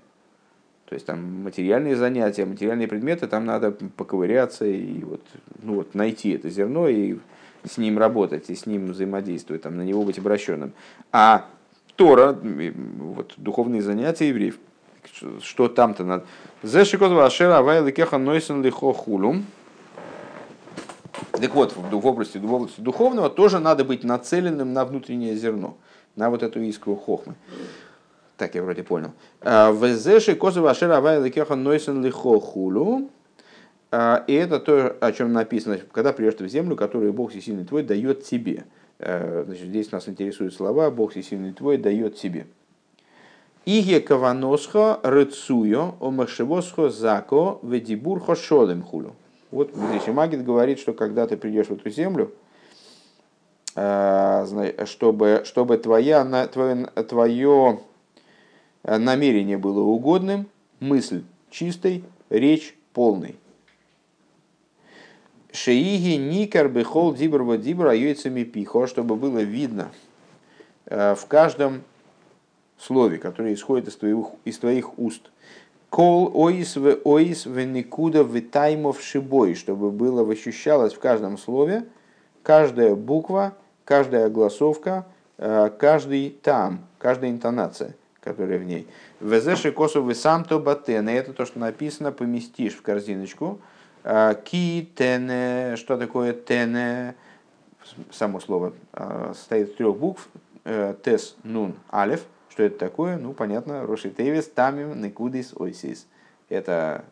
То 0.86 0.96
есть 0.96 1.06
там 1.06 1.44
материальные 1.44 1.98
занятия, 1.98 2.46
материальные 2.46 2.88
предметы, 2.88 3.28
там 3.28 3.46
надо 3.46 3.72
поковыряться 3.72 4.66
и 4.66 5.04
вот, 5.04 5.22
ну 5.62 5.76
вот 5.76 5.94
найти 5.94 6.32
это 6.32 6.50
зерно 6.50 6.88
и 6.88 7.18
с 7.64 7.78
ним 7.78 7.98
работать 7.98 8.50
и 8.50 8.56
с 8.56 8.66
ним 8.66 8.92
взаимодействовать, 8.92 9.64
там, 9.64 9.78
на 9.78 9.82
него 9.82 10.04
быть 10.04 10.18
обращенным. 10.18 10.74
А 11.12 11.46
Тора, 11.96 12.38
вот, 12.98 13.34
духовные 13.38 13.82
занятия 13.82 14.30
евреев, 14.30 14.58
что 15.42 15.68
там-то 15.68 16.04
надо. 16.04 16.26
Зешикозва 16.64 17.26
ашера 17.26 17.58
авайла 17.58 17.92
кеха 17.92 18.18
нойсен 18.18 18.64
лихо 18.64 18.94
хулум. 18.94 19.46
Так 21.32 21.54
вот, 21.56 21.76
в 21.76 22.08
области, 22.08 22.38
в 22.38 22.54
области 22.54 22.82
духовного 22.82 23.30
тоже 23.30 23.60
надо 23.60 23.84
быть 23.84 24.04
нацеленным 24.04 24.74
на 24.74 24.86
внутреннее 24.86 25.36
зерно, 25.36 25.78
на 26.16 26.30
вот 26.30 26.44
эту 26.44 26.62
искру 26.62 26.96
хохмы. 26.96 27.36
Так 28.38 28.56
я 28.56 28.64
вроде 28.64 28.84
понял. 28.84 29.12
«А, 29.42 29.72
Везеши 29.72 30.36
козова 30.36 30.72
ашера 30.72 30.98
авайла 30.98 31.30
кеха 31.30 31.56
нойсен 31.56 32.04
лихо 32.04 32.40
хулум. 32.40 33.10
А, 33.92 34.24
и 34.28 34.34
это 34.34 34.60
то, 34.60 34.96
о 35.02 35.12
чем 35.12 35.34
написано, 35.34 35.80
когда 35.92 36.14
придешь 36.14 36.36
ты 36.36 36.44
в 36.44 36.48
землю, 36.48 36.76
которую 36.76 37.12
Бог 37.12 37.32
Всесильный 37.32 37.66
твой 37.66 37.84
дает 37.84 38.24
тебе. 38.24 38.66
Э, 39.00 39.44
значит, 39.46 39.68
здесь 39.68 39.92
нас 39.92 40.08
интересуют 40.08 40.54
слова 40.54 40.92
«Бог 40.92 41.12
Всесильный 41.12 41.54
твой 41.54 41.78
дает 41.78 42.16
тебе». 42.16 42.46
Иге 43.66 44.00
каваносхо 44.00 45.00
рыцуyo 45.04 45.96
омашевосхо 46.00 46.90
зако 46.90 47.60
ведибурхо 47.64 48.36
шолем 48.36 48.84
хулю. 48.84 49.16
Вот 49.52 49.72
здесь 49.74 50.08
Магит 50.08 50.44
говорит, 50.44 50.80
что 50.80 50.94
когда 50.94 51.26
ты 51.26 51.36
придешь 51.36 51.68
в 51.68 51.74
эту 51.74 51.90
землю, 51.90 52.32
э, 53.76 54.86
чтобы, 54.86 55.42
чтобы 55.46 55.78
твоя, 55.78 56.48
твое, 56.48 56.86
твое 57.08 57.80
намерение 58.84 59.58
было 59.58 59.82
угодным, 59.82 60.48
мысль 60.80 61.24
чистой, 61.50 62.04
речь 62.30 62.76
полной. 62.94 63.36
Шеиги 65.52 66.18
никар 66.18 66.68
бехол 66.68 67.14
дибрва 67.14 67.58
дибра 67.58 67.94
яйцами 67.94 68.44
пихо, 68.44 68.88
чтобы 68.88 69.16
было 69.16 69.40
видно 69.40 69.92
э, 70.86 71.16
в 71.16 71.26
каждом 71.26 71.82
слове, 72.78 73.18
которое 73.18 73.54
исходит 73.54 73.88
из 73.88 73.96
твоих, 73.96 74.26
из 74.46 74.58
твоих 74.60 75.00
уст. 75.00 75.32
Кол 75.90 76.32
оис 76.36 76.76
в 76.76 77.00
оис 77.04 77.48
в 77.48 77.60
никуда 77.64 78.24
в 78.24 78.40
таймов 78.42 79.02
шибой, 79.02 79.56
чтобы 79.56 79.90
было 79.90 80.30
ощущалось 80.30 80.94
в 80.94 81.00
каждом 81.00 81.38
слове 81.38 81.86
каждая 82.44 82.96
буква, 82.96 83.56
каждая 83.86 84.30
голосовка, 84.30 85.06
э, 85.38 85.70
каждый 85.80 86.30
там, 86.42 86.86
каждая 86.98 87.32
интонация, 87.32 87.96
которая 88.22 88.60
в 88.60 88.64
ней. 88.64 88.88
Везеши 89.20 89.72
косу 89.72 90.04
вы 90.04 90.16
сам 90.16 90.44
то 90.44 90.60
батен, 90.60 91.10
это 91.10 91.34
то, 91.34 91.46
что 91.46 91.60
написано, 91.60 92.12
поместишь 92.12 92.76
в 92.76 92.82
корзиночку, 92.82 93.60
ки, 94.44 94.90
тене, 94.96 95.76
что 95.76 95.98
такое 95.98 96.34
тене? 96.34 97.16
Само 98.12 98.40
слово 98.40 98.74
а, 98.94 99.34
состоит 99.34 99.70
из 99.70 99.76
трех 99.76 99.98
букв. 99.98 100.30
Э, 100.66 100.96
тес, 101.04 101.36
нун, 101.44 101.76
алев. 101.90 102.24
Что 102.50 102.64
это 102.64 102.78
такое? 102.78 103.18
Ну, 103.18 103.34
понятно. 103.34 103.86
Роши 103.86 104.10
тевис, 104.10 104.48
тамим, 104.48 105.02
никудис, 105.02 105.54
ойсис. 105.56 106.08
Это 106.50 107.06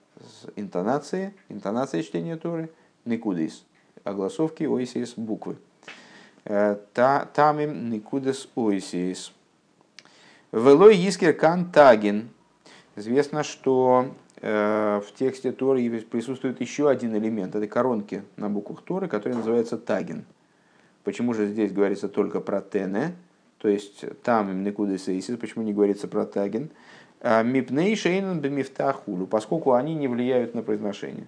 интонации, 0.56 1.34
интонация 1.50 2.04
чтения 2.04 2.38
Торы, 2.38 2.70
никудис. 3.06 3.64
Огласовки, 4.04 4.64
ойсис, 4.64 5.14
буквы. 5.16 5.58
Тамим 6.44 7.90
никудес 7.90 8.50
ойсис. 8.56 9.34
Велой 10.52 10.98
искер 10.98 11.34
кан 11.34 11.72
тагин. 11.72 12.30
Известно, 12.96 13.44
что 13.44 14.14
в 14.42 15.06
тексте 15.18 15.52
Торы 15.52 15.90
присутствует 16.02 16.62
еще 16.62 16.90
один 16.90 17.16
элемент 17.16 17.56
этой 17.56 17.68
коронки 17.68 18.24
на 18.36 18.50
буквах 18.50 18.84
Торы, 18.84 19.08
который 19.08 19.34
называется 19.34 19.78
тагин. 19.78 20.26
Почему 21.04 21.34
же 21.34 21.48
здесь 21.48 21.72
говорится 21.72 22.08
только 22.08 22.40
про 22.40 22.62
тене, 22.62 23.16
то 23.58 23.68
есть 23.68 24.06
там 24.24 24.64
никуда 24.64 24.98
сейсис, 24.98 25.38
почему 25.38 25.64
не 25.64 25.74
говорится 25.74 26.08
про 26.08 26.26
тагин? 26.26 26.70
А, 27.22 27.42
Мипней 27.44 27.96
шейнен 27.96 28.40
бемифтахулу, 28.40 29.26
поскольку 29.26 29.74
они 29.74 29.96
не 29.96 30.08
влияют 30.08 30.54
на 30.54 30.62
произношение. 30.62 31.28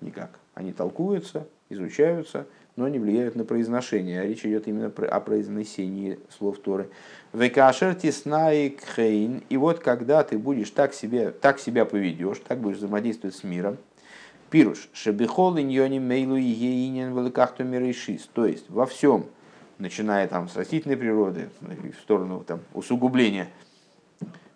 Никак. 0.00 0.38
Они 0.54 0.72
толкуются, 0.72 1.46
изучаются, 1.70 2.46
но 2.76 2.88
не 2.88 2.98
влияют 2.98 3.36
на 3.36 3.44
произношение. 3.44 4.20
А 4.20 4.24
речь 4.24 4.44
идет 4.44 4.66
именно 4.66 4.86
о 4.86 5.20
произнесении 5.20 6.18
слов 6.30 6.58
Торы. 6.58 6.88
Векашер 7.32 7.94
тиснаик 7.94 8.80
хейн. 8.96 9.42
И 9.48 9.56
вот 9.56 9.80
когда 9.80 10.22
ты 10.24 10.38
будешь 10.38 10.70
так, 10.70 10.94
себе, 10.94 11.30
так 11.30 11.58
себя 11.58 11.84
поведешь, 11.84 12.38
так 12.46 12.58
будешь 12.58 12.78
взаимодействовать 12.78 13.36
с 13.36 13.44
миром, 13.44 13.78
Пируш, 14.50 14.90
шебихол 14.92 15.58
иньони 15.58 15.98
мейлу 15.98 16.36
и 16.36 16.42
ейнин 16.42 17.16
великахту 17.16 17.64
мирейшис. 17.64 18.28
То 18.34 18.44
есть 18.44 18.68
во 18.68 18.84
всем, 18.84 19.24
начиная 19.78 20.28
там 20.28 20.46
с 20.46 20.56
растительной 20.56 20.98
природы, 20.98 21.48
в 21.60 22.02
сторону 22.02 22.44
там, 22.46 22.60
усугубления, 22.74 23.48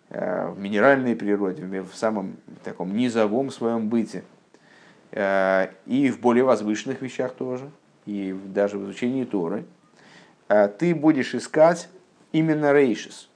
э, 0.09 0.51
в 0.51 0.59
минеральной 0.59 1.15
природе, 1.15 1.63
в 1.63 1.95
самом 1.95 2.37
таком 2.63 2.95
низовом 2.95 3.49
своем 3.49 3.89
быте, 3.89 4.23
э, 5.13 5.69
и 5.87 6.11
в 6.11 6.19
более 6.19 6.43
возвышенных 6.43 7.01
вещах 7.01 7.33
тоже, 7.33 7.71
и 8.07 8.35
даже 8.47 8.79
в 8.79 8.85
изучении 8.85 9.23
Торы, 9.23 9.65
э, 10.49 10.67
ты 10.67 10.95
будешь 10.95 11.35
искать 11.35 11.89
именно 12.31 12.73
рейшис. 12.73 13.29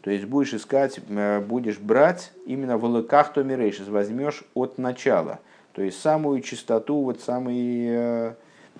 То 0.00 0.10
есть 0.10 0.24
будешь 0.24 0.54
искать, 0.54 1.00
будешь 1.46 1.78
брать 1.78 2.32
именно 2.46 2.78
в 2.78 2.84
лакахто 2.84 3.44
мирейшис, 3.44 3.86
возьмешь 3.86 4.42
от 4.54 4.78
начала– 4.78 5.38
то 5.78 5.84
есть 5.84 6.00
самую 6.00 6.40
чистоту, 6.40 7.04
вот 7.04 7.20
самый, 7.20 7.86
э, 7.88 8.34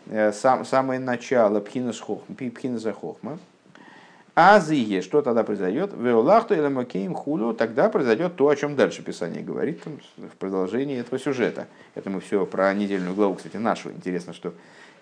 э 0.07 0.33
сам, 0.33 0.65
самое 0.65 0.99
начало 0.99 1.61
пхинас 1.61 2.01
хохма. 2.01 3.39
А 4.35 4.59
зие, 4.59 5.01
что 5.03 5.23
тогда 5.23 5.45
произойдет? 5.45 5.93
Веолахту 5.97 6.55
или 6.55 6.67
макеем 6.67 7.15
хулю, 7.15 7.55
тогда 7.55 7.89
произойдет 7.89 8.35
то, 8.35 8.49
о 8.49 8.57
чем 8.57 8.75
дальше 8.75 9.05
Писание 9.05 9.45
говорит 9.45 9.81
в 10.17 10.37
продолжении 10.39 10.99
этого 10.99 11.21
сюжета. 11.21 11.69
Это 11.95 12.11
мы 12.11 12.19
все 12.19 12.45
про 12.47 12.75
недельную 12.75 13.15
главу, 13.15 13.35
кстати, 13.35 13.59
нашу. 13.59 13.93
Интересно, 13.93 14.33
что 14.33 14.49
э, 14.49 14.53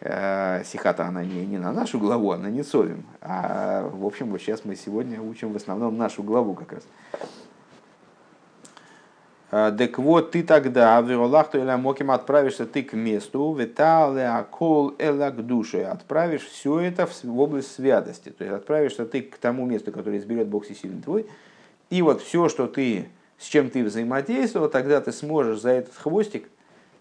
сихата, 0.00 1.06
она 1.06 1.24
не, 1.24 1.46
не 1.46 1.58
на 1.58 1.72
нашу 1.72 1.98
главу, 1.98 2.32
она 2.32 2.50
не 2.50 2.62
совим. 2.62 3.04
А 3.20 3.88
в 3.88 4.04
общем, 4.04 4.30
вот 4.30 4.40
сейчас 4.40 4.64
мы 4.64 4.76
сегодня 4.76 5.20
учим 5.20 5.52
в 5.52 5.56
основном 5.56 5.96
нашу 5.96 6.22
главу 6.22 6.54
как 6.54 6.74
раз. 6.74 6.82
А, 9.50 9.70
так 9.70 9.98
вот, 9.98 10.32
ты 10.32 10.42
тогда, 10.42 11.00
в 11.00 11.08
Виролахту 11.08 11.58
или 11.58 11.74
Моким, 11.76 12.10
отправишься 12.10 12.66
ты 12.66 12.82
к 12.82 12.94
месту, 12.94 13.54
витале 13.54 14.26
акол 14.26 14.94
эла 14.98 15.30
к 15.30 15.36
душе, 15.46 15.84
отправишь 15.84 16.42
все 16.42 16.80
это 16.80 17.06
в 17.06 17.40
область 17.40 17.72
святости. 17.72 18.30
То 18.30 18.44
есть 18.44 18.56
отправишься 18.56 19.06
ты 19.06 19.22
к 19.22 19.38
тому 19.38 19.64
месту, 19.64 19.92
которое 19.92 20.18
изберет 20.18 20.48
Бог 20.48 20.64
всесильный 20.64 21.00
твой. 21.00 21.26
И 21.90 22.02
вот 22.02 22.20
все, 22.20 22.48
что 22.48 22.66
ты, 22.66 23.08
с 23.38 23.46
чем 23.46 23.70
ты 23.70 23.84
взаимодействовал, 23.84 24.68
тогда 24.68 25.00
ты 25.00 25.12
сможешь 25.12 25.60
за 25.60 25.70
этот 25.70 25.94
хвостик, 25.94 26.48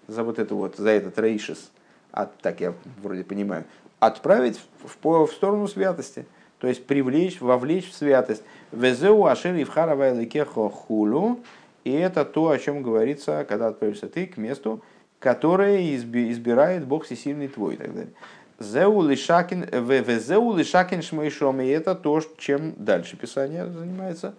за 0.07 0.23
вот 0.23 0.37
это 0.37 0.53
вот, 0.53 0.75
за 0.77 0.91
этот 0.91 1.17
рейшис, 1.17 1.71
от, 2.15 2.37
так 2.37 2.61
я 2.61 2.73
вроде 3.03 3.23
понимаю, 3.23 3.65
отправить 3.99 4.59
в, 4.83 5.25
в 5.25 5.31
сторону 5.31 5.67
святости. 5.67 6.25
То 6.59 6.67
есть 6.67 6.87
привлечь, 6.87 7.41
вовлечь 7.41 7.91
в 7.91 7.93
святость. 7.93 8.41
Везеу 8.71 9.25
ашер 9.25 9.53
ивхара 9.61 9.95
вайликехо 9.95 10.69
хулу, 10.69 11.39
и 11.83 11.91
это 11.91 12.25
то, 12.25 12.49
о 12.49 12.57
чем 12.57 12.81
говорится, 12.81 13.45
когда 13.47 13.67
отправишься 13.67 14.07
ты 14.07 14.25
к 14.25 14.37
месту, 14.37 14.81
которое 15.19 15.95
избирает 15.95 16.87
Бог 16.87 17.05
всесильный 17.05 17.49
твой 17.49 17.75
и 17.75 17.77
так 17.77 17.93
далее. 17.93 18.13
Зеу 18.57 19.01
лишакин, 19.01 19.65
везеу 19.65 20.55
лишакин 20.55 21.01
шмейшом, 21.01 21.59
и 21.59 21.67
это 21.67 21.93
то, 21.93 22.21
чем 22.37 22.73
дальше 22.77 23.17
Писание 23.17 23.67
занимается, 23.69 24.33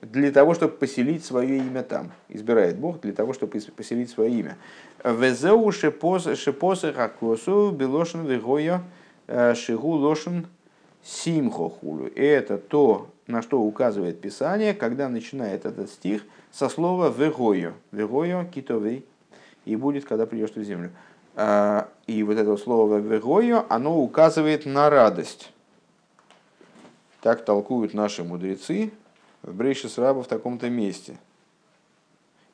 для 0.00 0.30
того, 0.32 0.54
чтобы 0.54 0.72
поселить 0.72 1.24
свое 1.24 1.58
имя 1.58 1.82
там. 1.82 2.12
Избирает 2.28 2.78
Бог 2.78 3.00
для 3.00 3.12
того, 3.12 3.32
чтобы 3.32 3.60
поселить 3.76 4.10
свое 4.10 4.30
имя. 4.30 4.56
Везеу 5.04 5.70
шепосы 5.72 6.92
хакосу 6.92 7.70
белошин 7.70 8.26
вегоя 8.26 8.82
э, 9.26 9.54
шигу 9.54 9.90
лошин 9.90 10.46
симхо 11.02 11.68
хулю. 11.68 12.10
Это 12.14 12.58
то, 12.58 13.08
на 13.26 13.42
что 13.42 13.60
указывает 13.60 14.20
Писание, 14.20 14.74
когда 14.74 15.08
начинает 15.08 15.66
этот 15.66 15.90
стих– 15.90 16.22
со 16.52 16.68
слова 16.68 17.08
«вегою». 17.10 17.74
«Вегою»– 17.92 18.48
«китовый». 18.54 19.04
И 19.64 19.76
будет, 19.76 20.04
когда 20.04 20.26
придешь 20.26 20.50
в 20.50 20.62
землю. 20.62 20.90
А, 21.36 21.88
и 22.06 22.22
вот 22.22 22.36
это 22.36 22.56
слово 22.56 22.98
«вегою», 22.98 23.64
оно 23.68 24.00
указывает 24.00 24.66
на 24.66 24.88
радость. 24.90 25.52
Так 27.20 27.44
толкуют 27.44 27.94
наши 27.94 28.24
мудрецы 28.24 28.92
в 29.48 29.54
Брейшис 29.54 29.98
Раба 29.98 30.22
в 30.22 30.28
таком-то 30.28 30.68
месте. 30.68 31.18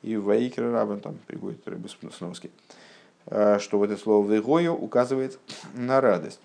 И 0.01 0.15
в 0.17 0.25
Ваикре 0.25 0.69
Раба 0.69 0.97
там 0.97 1.17
приводит 1.27 1.67
Рыбы 1.67 1.89
Сновский, 1.89 2.51
а, 3.27 3.59
что 3.59 3.77
вот 3.77 3.89
это 3.89 4.01
слово 4.01 4.31
«вегою» 4.31 4.73
указывает 4.73 5.39
на 5.73 6.01
радость. 6.01 6.39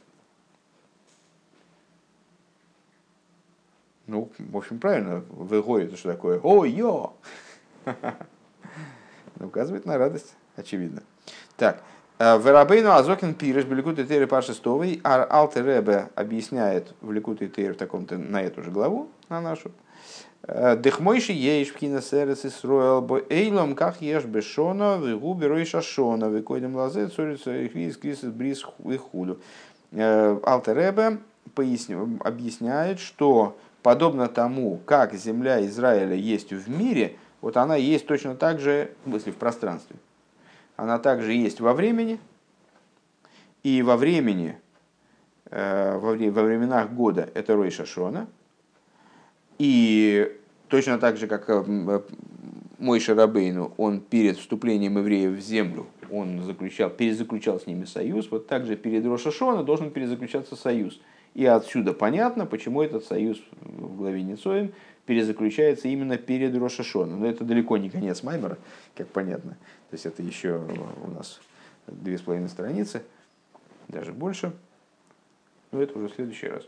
Ну, 4.06 4.30
в 4.38 4.56
общем, 4.56 4.80
правильно, 4.80 5.22
выгой 5.28 5.84
это 5.84 5.96
что 5.96 6.10
такое? 6.10 6.40
Ой-ё! 6.40 7.12
Указывает 9.40 9.86
на 9.86 9.98
радость, 9.98 10.34
очевидно. 10.56 11.02
Так, 11.56 11.82
э, 12.18 12.38
Верабейну 12.38 12.90
Азокин 12.90 13.34
Пиреш, 13.34 13.64
Беликут 13.66 13.98
и 14.00 14.04
Тейр 14.04 14.26
Паши 14.26 14.52
Стовый, 14.54 15.00
Алтер 15.04 15.64
Ребе 15.64 16.08
объясняет 16.16 16.92
в 17.00 17.12
Ликут 17.12 17.40
и 17.40 17.48
Тейр 17.48 17.74
в 17.74 17.76
таком-то, 17.76 18.18
на 18.18 18.42
эту 18.42 18.62
же 18.64 18.70
главу, 18.70 19.08
на 19.28 19.40
нашу. 19.40 19.70
«Э, 20.42 20.76
Дехмойши 20.76 21.32
ешь 21.32 21.72
пхина 21.72 22.00
серес 22.00 22.44
Исруэл, 22.44 23.02
бо 23.02 23.22
эйлом 23.28 23.74
как 23.74 24.00
ешь 24.00 24.24
бешона, 24.24 24.98
вегу 24.98 25.34
берой 25.34 25.64
шашона, 25.64 26.26
векойдем 26.26 26.76
лазе, 26.76 27.08
цорица 27.08 27.52
хвиз, 27.68 27.96
крис, 27.96 28.20
бриз 28.20 28.64
и 28.84 28.96
худу. 28.96 29.38
Э, 29.92 30.38
Алтер 30.42 30.76
Ребе 30.76 31.18
объясняет, 32.24 33.00
что 33.00 33.56
подобно 33.82 34.28
тому, 34.28 34.80
как 34.84 35.14
земля 35.14 35.64
Израиля 35.66 36.14
есть 36.14 36.52
в 36.52 36.68
мире, 36.70 37.16
вот 37.40 37.56
она 37.56 37.76
есть 37.76 38.06
точно 38.06 38.34
так 38.34 38.60
же, 38.60 38.92
в 39.04 39.10
смысле 39.10 39.32
в 39.32 39.36
пространстве. 39.36 39.96
Она 40.76 40.98
также 40.98 41.32
есть 41.32 41.60
во 41.60 41.74
времени, 41.74 42.18
и 43.62 43.82
во 43.82 43.96
времени, 43.96 44.58
э, 45.50 45.96
во, 45.98 46.12
временах 46.12 46.90
года 46.90 47.28
это 47.34 47.54
Рой 47.54 47.70
Шашона, 47.70 48.26
и 49.60 50.32
точно 50.68 50.98
так 50.98 51.16
же, 51.16 51.26
как 51.26 51.48
э, 51.48 52.00
мой 52.78 52.98
Шарабейну, 52.98 53.72
он 53.76 54.00
перед 54.00 54.38
вступлением 54.38 54.98
евреев 54.98 55.32
в 55.32 55.40
землю, 55.40 55.86
он 56.10 56.42
заключал, 56.42 56.90
перезаключал 56.90 57.60
с 57.60 57.66
ними 57.66 57.84
союз, 57.84 58.30
вот 58.30 58.46
также 58.46 58.74
перед 58.74 59.04
Рошашона 59.04 59.62
должен 59.62 59.90
перезаключаться 59.90 60.56
союз– 60.56 61.00
и 61.34 61.46
отсюда 61.46 61.92
понятно, 61.92 62.46
почему 62.46 62.82
этот 62.82 63.04
союз 63.04 63.40
в 63.60 63.96
главе 63.96 64.22
Ницоем 64.22 64.72
перезаключается 65.06 65.88
именно 65.88 66.18
перед 66.18 66.56
Рошашоном. 66.56 67.20
Но 67.20 67.26
это 67.26 67.44
далеко 67.44 67.76
не 67.76 67.88
конец 67.88 68.22
Маймера, 68.22 68.58
как 68.96 69.08
понятно. 69.08 69.52
То 69.90 69.94
есть 69.94 70.06
это 70.06 70.22
еще 70.22 70.60
у 71.04 71.10
нас 71.10 71.40
две 71.86 72.18
с 72.18 72.22
половиной 72.22 72.48
страницы, 72.48 73.02
даже 73.88 74.12
больше. 74.12 74.52
Но 75.70 75.80
это 75.80 75.96
уже 75.96 76.08
в 76.08 76.14
следующий 76.14 76.48
раз. 76.48 76.66